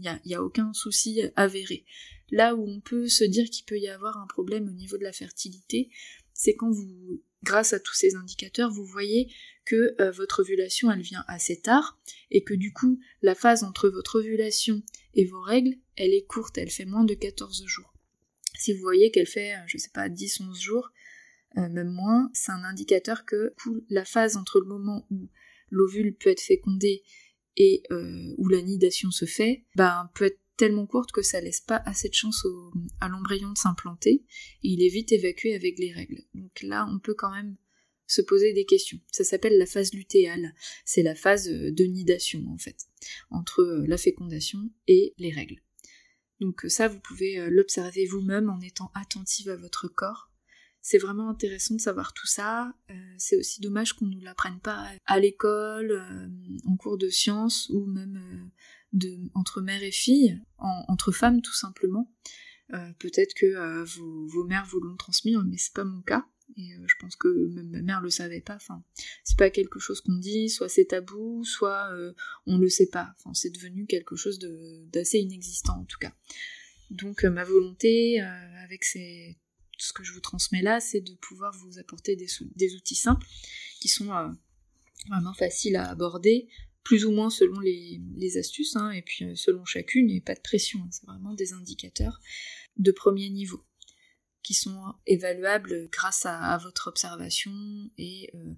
Il 0.00 0.08
hein. 0.08 0.18
n'y 0.24 0.34
a, 0.34 0.38
a, 0.38 0.42
aucun 0.42 0.72
souci 0.72 1.20
avéré. 1.36 1.84
Là 2.30 2.54
où 2.54 2.68
on 2.68 2.80
peut 2.80 3.08
se 3.08 3.24
dire 3.24 3.48
qu'il 3.48 3.64
peut 3.64 3.78
y 3.78 3.88
avoir 3.88 4.18
un 4.18 4.26
problème 4.26 4.68
au 4.68 4.72
niveau 4.72 4.98
de 4.98 5.04
la 5.04 5.12
fertilité, 5.12 5.90
c'est 6.32 6.54
quand 6.54 6.70
vous, 6.70 7.22
grâce 7.42 7.72
à 7.72 7.80
tous 7.80 7.94
ces 7.94 8.14
indicateurs, 8.14 8.70
vous 8.70 8.84
voyez 8.84 9.32
que 9.64 9.94
euh, 10.00 10.10
votre 10.10 10.42
ovulation 10.42 10.90
elle 10.90 11.00
vient 11.00 11.24
assez 11.28 11.60
tard 11.60 11.98
et 12.30 12.44
que 12.44 12.54
du 12.54 12.72
coup 12.72 13.00
la 13.22 13.34
phase 13.34 13.64
entre 13.64 13.88
votre 13.88 14.20
ovulation 14.20 14.82
et 15.14 15.24
vos 15.24 15.40
règles 15.40 15.76
elle 15.96 16.12
est 16.12 16.26
courte, 16.26 16.58
elle 16.58 16.70
fait 16.70 16.84
moins 16.84 17.04
de 17.04 17.14
14 17.14 17.64
jours. 17.66 17.92
Si 18.54 18.72
vous 18.72 18.80
voyez 18.80 19.10
qu'elle 19.10 19.26
fait, 19.26 19.54
euh, 19.54 19.64
je 19.66 19.78
sais 19.78 19.90
pas, 19.92 20.08
10-11 20.08 20.60
jours, 20.60 20.90
euh, 21.56 21.68
même 21.68 21.90
moins, 21.90 22.30
c'est 22.34 22.52
un 22.52 22.64
indicateur 22.64 23.24
que 23.24 23.54
la 23.88 24.04
phase 24.04 24.36
entre 24.36 24.60
le 24.60 24.66
moment 24.66 25.06
où 25.10 25.28
l'ovule 25.70 26.14
peut 26.14 26.30
être 26.30 26.40
fécondé 26.40 27.02
et 27.58 27.82
où 28.36 28.48
la 28.48 28.60
nidation 28.60 29.10
se 29.10 29.24
fait, 29.24 29.64
ben, 29.76 30.10
peut 30.14 30.26
être 30.26 30.38
tellement 30.56 30.86
courte 30.86 31.12
que 31.12 31.22
ça 31.22 31.40
laisse 31.40 31.60
pas 31.60 31.82
assez 31.84 32.08
de 32.08 32.14
chance 32.14 32.46
à 33.00 33.08
l'embryon 33.08 33.52
de 33.52 33.58
s'implanter, 33.58 34.24
et 34.62 34.68
il 34.68 34.82
est 34.82 34.88
vite 34.88 35.12
évacué 35.12 35.54
avec 35.54 35.78
les 35.78 35.92
règles. 35.92 36.22
Donc 36.34 36.62
là, 36.62 36.86
on 36.90 36.98
peut 36.98 37.14
quand 37.14 37.30
même 37.30 37.56
se 38.06 38.22
poser 38.22 38.52
des 38.52 38.64
questions. 38.64 39.00
Ça 39.10 39.24
s'appelle 39.24 39.58
la 39.58 39.66
phase 39.66 39.92
lutéale. 39.92 40.54
C'est 40.84 41.02
la 41.02 41.14
phase 41.14 41.48
euh, 41.48 41.72
de 41.72 41.84
nidation, 41.84 42.44
en 42.48 42.58
fait, 42.58 42.76
entre 43.30 43.62
euh, 43.62 43.84
la 43.86 43.96
fécondation 43.96 44.70
et 44.86 45.14
les 45.18 45.32
règles. 45.32 45.60
Donc 46.40 46.64
euh, 46.64 46.68
ça, 46.68 46.88
vous 46.88 47.00
pouvez 47.00 47.48
l'observer 47.50 48.06
vous-même 48.06 48.50
en 48.50 48.60
étant 48.60 48.90
attentive 48.94 49.48
à 49.48 49.56
votre 49.56 49.88
corps. 49.88 50.30
C'est 50.82 50.98
vraiment 50.98 51.28
intéressant 51.30 51.74
de 51.74 51.80
savoir 51.80 52.12
tout 52.12 52.28
ça. 52.28 52.72
c'est 53.18 53.36
aussi 53.36 53.60
dommage 53.60 53.94
qu'on 53.94 54.06
ne 54.06 54.14
nous 54.14 54.20
l'apprenne 54.20 54.60
pas 54.60 54.88
à 55.06 55.18
l'école, 55.18 56.30
en 56.64 56.76
cours 56.76 56.96
de 56.96 57.08
sciences, 57.08 57.68
ou 57.70 57.86
même 57.86 58.52
de, 58.92 59.18
entre 59.34 59.60
mère 59.60 59.82
et 59.82 59.92
fille, 59.92 60.40
entre 60.58 61.12
femmes 61.12 61.42
tout 61.42 61.54
simplement. 61.54 62.12
Peut-être 62.98 63.34
que 63.34 63.84
vos, 63.84 64.44
mères 64.44 64.66
vous 64.66 64.80
l'ont 64.80 64.96
transmis, 64.96 65.36
mais 65.46 65.56
c'est 65.56 65.74
pas 65.74 65.84
mon 65.84 66.02
cas. 66.02 66.26
Et 66.56 66.72
euh, 66.74 66.84
je 66.86 66.94
pense 67.00 67.16
que 67.16 67.28
même 67.48 67.68
ma 67.70 67.82
mère 67.82 68.00
le 68.00 68.10
savait 68.10 68.40
pas. 68.40 68.56
Enfin, 68.56 68.82
c'est 69.24 69.38
pas 69.38 69.50
quelque 69.50 69.78
chose 69.78 70.00
qu'on 70.00 70.16
dit, 70.16 70.48
soit 70.48 70.68
c'est 70.68 70.86
tabou, 70.86 71.44
soit 71.44 71.92
euh, 71.92 72.12
on 72.46 72.58
le 72.58 72.68
sait 72.68 72.86
pas. 72.86 73.14
Enfin, 73.18 73.34
c'est 73.34 73.50
devenu 73.50 73.86
quelque 73.86 74.16
chose 74.16 74.38
d'assez 74.92 75.18
inexistant 75.18 75.80
en 75.80 75.84
tout 75.84 75.98
cas. 75.98 76.12
Donc 76.90 77.24
euh, 77.24 77.30
ma 77.30 77.44
volonté 77.44 78.20
avec 78.20 78.84
ce 78.84 79.92
que 79.92 80.04
je 80.04 80.12
vous 80.12 80.20
transmets 80.20 80.62
là, 80.62 80.80
c'est 80.80 81.00
de 81.00 81.14
pouvoir 81.14 81.52
vous 81.58 81.78
apporter 81.78 82.16
des 82.16 82.74
outils 82.74 82.94
simples 82.94 83.26
qui 83.80 83.88
sont 83.88 84.06
vraiment 85.08 85.34
faciles 85.34 85.76
à 85.76 85.88
aborder, 85.88 86.48
plus 86.86 87.04
ou 87.04 87.10
moins 87.10 87.30
selon 87.30 87.58
les, 87.58 88.38
astuces, 88.38 88.76
hein, 88.76 88.92
et 88.92 89.02
puis 89.02 89.36
selon 89.36 89.64
chacune, 89.64 90.08
et 90.08 90.20
pas 90.20 90.36
de 90.36 90.40
pression. 90.40 90.78
Hein. 90.78 90.88
c'est 90.92 91.04
vraiment 91.04 91.34
des 91.34 91.52
indicateurs 91.52 92.20
de 92.76 92.92
premier 92.92 93.28
niveau 93.28 93.64
qui 94.44 94.54
sont 94.54 94.94
évaluables 95.04 95.88
grâce 95.90 96.26
à, 96.26 96.56
votre 96.62 96.86
observation 96.86 97.50
et 97.98 98.30
euh, 98.36 98.54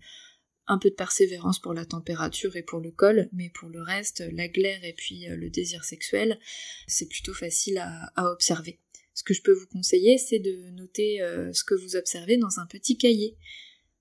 un 0.66 0.76
peu 0.76 0.90
de 0.90 0.94
persévérance 0.94 1.58
pour 1.58 1.72
la 1.72 1.86
température 1.86 2.54
et 2.56 2.62
pour 2.62 2.80
le 2.80 2.90
col, 2.90 3.30
mais 3.32 3.48
pour 3.48 3.70
le 3.70 3.80
reste, 3.80 4.22
la 4.32 4.46
glaire 4.46 4.84
et 4.84 4.92
puis 4.92 5.26
euh, 5.26 5.34
le 5.34 5.48
désir 5.48 5.84
sexuel, 5.84 6.38
c'est 6.86 7.08
plutôt 7.08 7.32
facile 7.32 7.78
à, 7.78 8.30
observer. 8.30 8.78
Ce 9.14 9.22
que 9.22 9.32
je 9.32 9.40
peux 9.40 9.54
vous 9.54 9.68
conseiller, 9.68 10.18
c'est 10.18 10.38
de 10.38 10.68
noter 10.72 11.22
euh, 11.22 11.50
ce 11.54 11.64
que 11.64 11.74
vous 11.74 11.96
observez 11.96 12.36
dans 12.36 12.60
un 12.60 12.66
petit 12.66 12.98
cahier. 12.98 13.38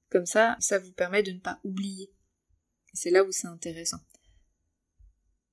Comme 0.10 0.26
ça, 0.26 0.58
ça 0.60 0.80
vous 0.80 0.92
permet 0.92 1.24
de 1.24 1.32
ne 1.32 1.40
pas 1.40 1.62
oublier. 1.64 2.12
C'est 2.94 3.10
là 3.10 3.24
où 3.24 3.32
c'est 3.32 3.48
intéressant. 3.48 4.02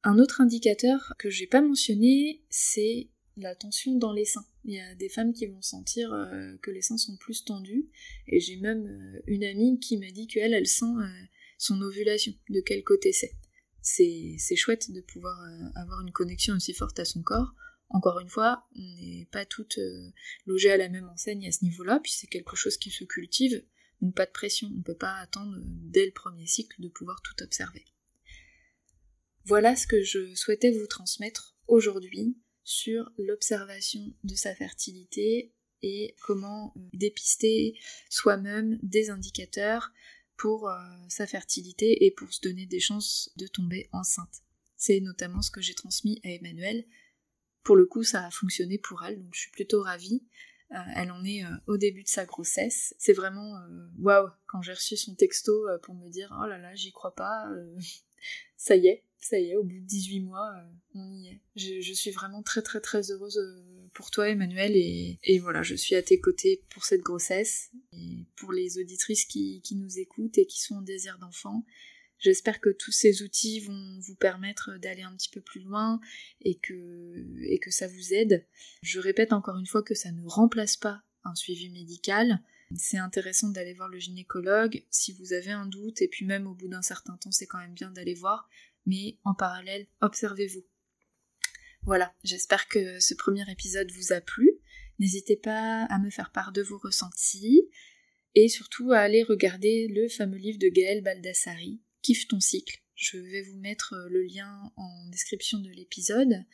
Un 0.06 0.18
autre 0.18 0.42
indicateur 0.42 1.14
que 1.18 1.30
j'ai 1.30 1.46
pas 1.46 1.62
mentionné, 1.62 2.42
c'est 2.50 3.08
la 3.38 3.54
tension 3.54 3.96
dans 3.96 4.12
les 4.12 4.26
seins. 4.26 4.46
Il 4.66 4.74
y 4.74 4.78
a 4.78 4.94
des 4.94 5.08
femmes 5.08 5.32
qui 5.32 5.46
vont 5.46 5.62
sentir 5.62 6.12
euh, 6.12 6.58
que 6.58 6.70
les 6.70 6.82
seins 6.82 6.98
sont 6.98 7.16
plus 7.16 7.42
tendus, 7.42 7.88
et 8.26 8.38
j'ai 8.38 8.58
même 8.58 8.86
euh, 8.86 9.22
une 9.26 9.44
amie 9.44 9.80
qui 9.80 9.96
m'a 9.96 10.10
dit 10.10 10.26
qu'elle, 10.26 10.52
elle 10.52 10.66
sent 10.66 10.84
euh, 10.84 11.24
son 11.56 11.80
ovulation, 11.80 12.34
de 12.50 12.60
quel 12.60 12.84
côté 12.84 13.12
c'est. 13.12 13.32
C'est 13.80 14.56
chouette 14.56 14.90
de 14.90 15.00
pouvoir 15.00 15.38
avoir 15.74 16.00
une 16.02 16.12
connexion 16.12 16.54
aussi 16.54 16.72
forte 16.72 16.98
à 17.00 17.04
son 17.04 17.22
corps. 17.22 17.54
Encore 17.90 18.18
une 18.20 18.30
fois, 18.30 18.64
on 18.76 18.80
n'est 18.80 19.28
pas 19.30 19.44
toutes 19.44 19.78
logées 20.46 20.70
à 20.70 20.78
la 20.78 20.88
même 20.88 21.08
enseigne 21.10 21.46
à 21.46 21.52
ce 21.52 21.64
niveau-là, 21.64 22.00
puis 22.02 22.12
c'est 22.12 22.26
quelque 22.26 22.56
chose 22.56 22.78
qui 22.78 22.90
se 22.90 23.04
cultive, 23.04 23.62
donc 24.00 24.14
pas 24.14 24.24
de 24.24 24.30
pression, 24.30 24.68
on 24.72 24.78
ne 24.78 24.82
peut 24.82 24.96
pas 24.96 25.16
attendre 25.16 25.58
dès 25.66 26.06
le 26.06 26.12
premier 26.12 26.46
cycle 26.46 26.80
de 26.80 26.88
pouvoir 26.88 27.20
tout 27.20 27.42
observer. 27.42 27.84
Voilà 29.46 29.76
ce 29.76 29.87
que 29.87 30.02
je 30.02 30.35
souhaitais 30.35 30.70
vous 30.70 30.87
transmettre 30.87 31.54
aujourd'hui 31.66 32.38
sur 32.62 33.11
l'observation 33.18 34.00
de 34.22 34.35
sa 34.35 34.54
fertilité 34.54 35.52
et 35.83 36.16
comment 36.22 36.72
euh, 36.76 36.80
dépister 36.94 37.78
soi-même 38.09 38.78
des 38.83 39.11
indicateurs 39.11 39.92
pour 40.38 40.70
euh, 40.70 40.78
sa 41.09 41.26
fertilité 41.26 42.07
et 42.07 42.11
pour 42.11 42.33
se 42.33 42.40
donner 42.40 42.64
des 42.64 42.80
chances 42.80 43.30
de 43.37 43.46
tomber 43.46 43.90
enceinte. 43.92 44.42
C'est 44.76 45.00
notamment 45.00 45.42
ce 45.42 45.50
que 45.50 45.61
j'ai 45.61 45.74
transmis 45.74 46.22
à 46.24 46.30
Emmanuel. 46.30 46.87
Pour 47.64 47.76
le 47.76 47.85
coup, 47.85 48.02
ça 48.02 48.24
a 48.24 48.30
fonctionné 48.30 48.78
pour 48.78 49.04
elle, 49.04 49.22
donc 49.22 49.35
je 49.35 49.40
suis 49.40 49.50
plutôt 49.50 49.83
ravie. 49.83 50.26
Euh, 50.70 50.76
elle 50.96 51.12
en 51.12 51.22
est 51.22 51.42
au 51.66 51.76
début 51.76 52.02
de 52.02 52.09
sa 52.09 52.24
grossesse. 52.24 52.94
C'est 52.98 53.12
vraiment 53.12 53.52
waouh 53.98 54.30
quand 54.46 54.62
j'ai 54.62 54.72
reçu 54.72 54.96
son 54.96 55.14
texto 55.14 55.66
pour 55.83 55.94
me 55.94 56.09
dire 56.09 56.35
oh 56.42 56.46
là 56.46 56.57
là, 56.57 56.74
j'y 56.74 56.92
crois 56.92 57.14
pas, 57.14 57.46
ça 58.57 58.76
y 58.76 58.87
est, 58.88 59.04
ça 59.24 59.38
y 59.38 59.50
est, 59.50 59.56
au 59.56 59.64
bout 59.64 59.80
de 59.80 59.87
18 59.87 60.20
mois, 60.20 60.52
euh, 60.54 60.70
on 60.94 61.12
y 61.14 61.28
est. 61.28 61.40
Je, 61.56 61.92
suis 61.94 62.10
vraiment 62.10 62.42
très 62.42 62.60
très 62.60 62.80
très 62.80 63.10
heureuse 63.10 63.38
euh, 63.38 63.88
pour 63.94 64.10
toi 64.10 64.28
Emmanuel 64.28 64.72
et, 64.76 65.38
voilà, 65.38 65.62
je 65.62 65.74
suis 65.74 65.94
à 65.94 66.02
tes 66.02 66.20
côtés 66.20 66.62
pour 66.68 66.84
cette 66.84 67.00
grossesse 67.00 67.70
et 67.92 68.26
pour 68.37 68.52
les 68.52 68.78
auditrices 68.78 69.24
qui, 69.24 69.62
nous 69.76 69.98
écoutent 69.98 70.37
et 70.37 70.46
qui 70.46 70.60
sont 70.60 70.76
en 70.76 70.82
désir 70.82 71.18
d'enfant. 71.18 71.64
J'espère 72.18 72.60
que 72.60 72.70
tous 72.70 72.92
ces 72.92 73.22
outils 73.22 73.60
vont 73.60 73.98
vous 74.00 74.14
permettre 74.14 74.78
d'aller 74.78 75.02
un 75.02 75.14
petit 75.16 75.30
peu 75.30 75.40
plus 75.40 75.60
loin 75.60 76.00
et 76.42 76.56
que, 76.56 77.24
et 77.44 77.58
que 77.58 77.70
ça 77.70 77.88
vous 77.88 78.14
aide. 78.14 78.46
Je 78.82 79.00
répète 79.00 79.32
encore 79.32 79.58
une 79.58 79.66
fois 79.66 79.82
que 79.82 79.94
ça 79.94 80.12
ne 80.12 80.22
remplace 80.26 80.76
pas 80.76 81.02
un 81.24 81.34
suivi 81.34 81.70
médical. 81.70 82.40
C'est 82.76 82.98
intéressant 82.98 83.48
d'aller 83.48 83.74
voir 83.74 83.88
le 83.88 83.98
gynécologue 83.98 84.84
si 84.90 85.12
vous 85.12 85.32
avez 85.32 85.50
un 85.50 85.66
doute 85.66 86.02
et 86.02 86.08
puis 86.08 86.26
même 86.26 86.46
au 86.46 86.54
bout 86.54 86.68
d'un 86.68 86.82
certain 86.82 87.16
temps 87.16 87.30
c'est 87.30 87.46
quand 87.46 87.58
même 87.58 87.74
bien 87.74 87.90
d'aller 87.90 88.14
voir 88.14 88.48
mais 88.87 89.18
en 89.25 89.35
parallèle, 89.35 89.87
observez-vous. 90.01 90.64
Voilà, 91.83 92.14
j'espère 92.25 92.68
que 92.68 92.99
ce 93.01 93.14
premier 93.14 93.44
épisode 93.51 93.90
vous 93.92 94.12
a 94.12 94.20
plu. 94.20 94.51
N'hésitez 94.99 95.37
pas 95.37 95.85
à 95.85 95.99
me 95.99 96.11
faire 96.11 96.33
part 96.33 96.53
de 96.53 96.62
vos 96.62 96.79
ressentis 96.79 97.68
et 98.35 98.49
surtout 98.49 98.92
à 98.92 99.01
aller 99.01 99.23
regarder 99.23 99.88
le 99.88 100.09
fameux 100.09 100.38
livre 100.38 100.59
de 100.59 100.68
Gaël 100.68 101.03
Baldassari, 101.03 101.83
Kiffe 102.03 102.27
ton 102.27 102.40
cycle. 102.40 102.81
Je 102.94 103.18
vais 103.18 103.42
vous 103.42 103.59
mettre 103.59 103.94
le 104.09 104.23
lien 104.23 104.73
en 104.77 105.07
description 105.09 105.59
de 105.59 105.70
l'épisode. 105.70 106.44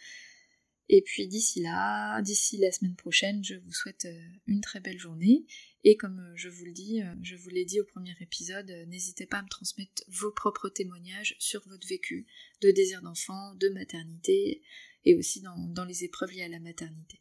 Et 0.89 1.03
puis 1.03 1.29
d'ici 1.29 1.61
là, 1.61 2.21
d'ici 2.23 2.57
la 2.57 2.73
semaine 2.73 2.97
prochaine, 2.97 3.45
je 3.45 3.55
vous 3.55 3.73
souhaite 3.73 4.07
euh, 4.07 4.29
une 4.47 4.61
très 4.61 4.81
belle 4.81 4.99
journée. 4.99 5.47
Et 5.85 5.97
comme 5.97 6.19
euh, 6.19 6.33
je 6.35 6.49
vous 6.49 6.65
le 6.65 6.73
dis, 6.73 7.03
euh, 7.03 7.15
je 7.23 7.37
vous 7.37 7.49
l'ai 7.49 7.65
dit 7.65 7.81
au 7.81 7.85
premier 7.85 8.15
épisode, 8.21 8.71
n'hésitez 8.89 9.27
pas 9.27 9.39
à 9.39 9.43
me 9.43 9.49
transmettre 9.49 10.03
vos 10.09 10.31
propres 10.31 10.69
témoignages 10.69 11.37
sur 11.39 11.63
votre 11.69 11.87
vécu 11.89 12.27
de 12.61 12.71
désir 12.71 13.01
d'enfant, 13.03 13.55
de 13.55 13.69
maternité 13.71 14.63
et 15.05 15.15
aussi 15.15 15.41
dans, 15.41 15.57
dans 15.69 15.85
les 15.85 16.05
épreuves 16.05 16.33
liées 16.33 16.43
à 16.43 16.49
la 16.49 16.61
maternité. 16.61 17.21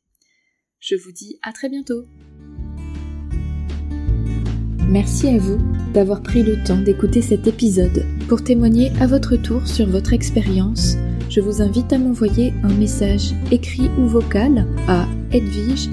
Je 0.80 0.96
vous 0.96 1.12
dis 1.12 1.40
à 1.42 1.54
très 1.54 1.70
bientôt. 1.70 2.06
Merci 4.90 5.28
à 5.28 5.38
vous 5.38 5.60
d'avoir 5.94 6.24
pris 6.24 6.42
le 6.42 6.64
temps 6.64 6.82
d'écouter 6.82 7.22
cet 7.22 7.48
épisode. 7.48 8.06
Pour 8.28 8.44
témoigner 8.44 8.90
à 9.00 9.08
votre 9.08 9.36
tour 9.38 9.68
sur 9.68 9.88
votre 9.88 10.14
expérience, 10.14 10.96
je 11.30 11.42
vous 11.42 11.62
invite 11.62 11.94
à 11.94 12.00
m'envoyer 12.00 12.54
un 12.64 12.74
message 12.74 13.34
écrit 13.52 13.88
ou 14.00 14.08
vocal 14.08 14.68
à 14.88 15.08
edwige 15.32 15.90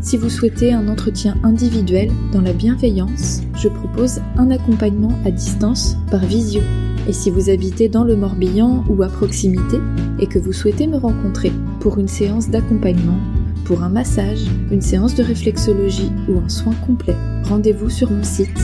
Si 0.00 0.16
vous 0.16 0.30
souhaitez 0.30 0.72
un 0.72 0.88
entretien 0.88 1.36
individuel 1.42 2.10
dans 2.32 2.40
la 2.40 2.52
bienveillance, 2.52 3.42
je 3.56 3.68
propose 3.68 4.20
un 4.36 4.50
accompagnement 4.50 5.12
à 5.24 5.30
distance 5.30 5.96
par 6.10 6.24
visio. 6.24 6.60
Et 7.08 7.12
si 7.12 7.30
vous 7.30 7.50
habitez 7.50 7.88
dans 7.88 8.04
le 8.04 8.16
Morbihan 8.16 8.84
ou 8.88 9.02
à 9.02 9.08
proximité 9.08 9.78
et 10.18 10.26
que 10.26 10.38
vous 10.38 10.52
souhaitez 10.52 10.86
me 10.86 10.96
rencontrer 10.96 11.52
pour 11.80 11.98
une 11.98 12.08
séance 12.08 12.50
d'accompagnement, 12.50 13.18
pour 13.64 13.82
un 13.82 13.88
massage, 13.88 14.44
une 14.70 14.80
séance 14.80 15.14
de 15.14 15.22
réflexologie 15.22 16.10
ou 16.28 16.38
un 16.38 16.48
soin 16.48 16.74
complet, 16.86 17.16
rendez-vous 17.44 17.90
sur 17.90 18.10
mon 18.10 18.22
site 18.22 18.58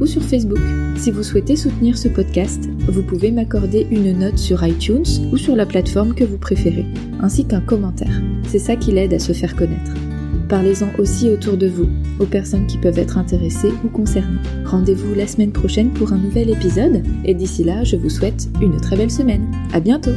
sur 0.07 0.23
Facebook. 0.23 0.61
Si 0.97 1.11
vous 1.11 1.23
souhaitez 1.23 1.57
soutenir 1.57 1.99
ce 1.99 2.09
podcast, 2.09 2.69
vous 2.89 3.03
pouvez 3.03 3.31
m'accorder 3.31 3.87
une 3.91 4.19
note 4.19 4.39
sur 4.39 4.65
iTunes 4.67 5.05
ou 5.33 5.37
sur 5.37 5.57
la 5.57 5.67
plateforme 5.67 6.15
que 6.15 6.25
vous 6.25 6.39
préférez, 6.39 6.87
ainsi 7.21 7.47
qu'un 7.47 7.61
commentaire. 7.61 8.23
C'est 8.47 8.59
ça 8.59 8.77
qui 8.77 8.93
l'aide 8.93 9.15
à 9.15 9.19
se 9.19 9.33
faire 9.33 9.57
connaître. 9.57 9.93
Parlez-en 10.49 10.89
aussi 10.99 11.29
autour 11.31 11.57
de 11.57 11.67
vous, 11.67 11.89
aux 12.21 12.27
personnes 12.27 12.67
qui 12.67 12.79
peuvent 12.79 12.99
être 12.99 13.19
intéressées 13.19 13.73
ou 13.85 13.89
concernées. 13.89 14.41
Rendez-vous 14.65 15.15
la 15.15 15.27
semaine 15.27 15.53
prochaine 15.53 15.91
pour 15.91 16.13
un 16.13 16.19
nouvel 16.19 16.51
épisode, 16.51 17.03
et 17.25 17.35
d'ici 17.35 17.65
là, 17.65 17.85
je 17.85 17.97
vous 17.97 18.11
souhaite 18.11 18.49
une 18.61 18.81
très 18.81 18.97
belle 18.97 19.11
semaine. 19.11 19.51
À 19.73 19.81
bientôt! 19.81 20.13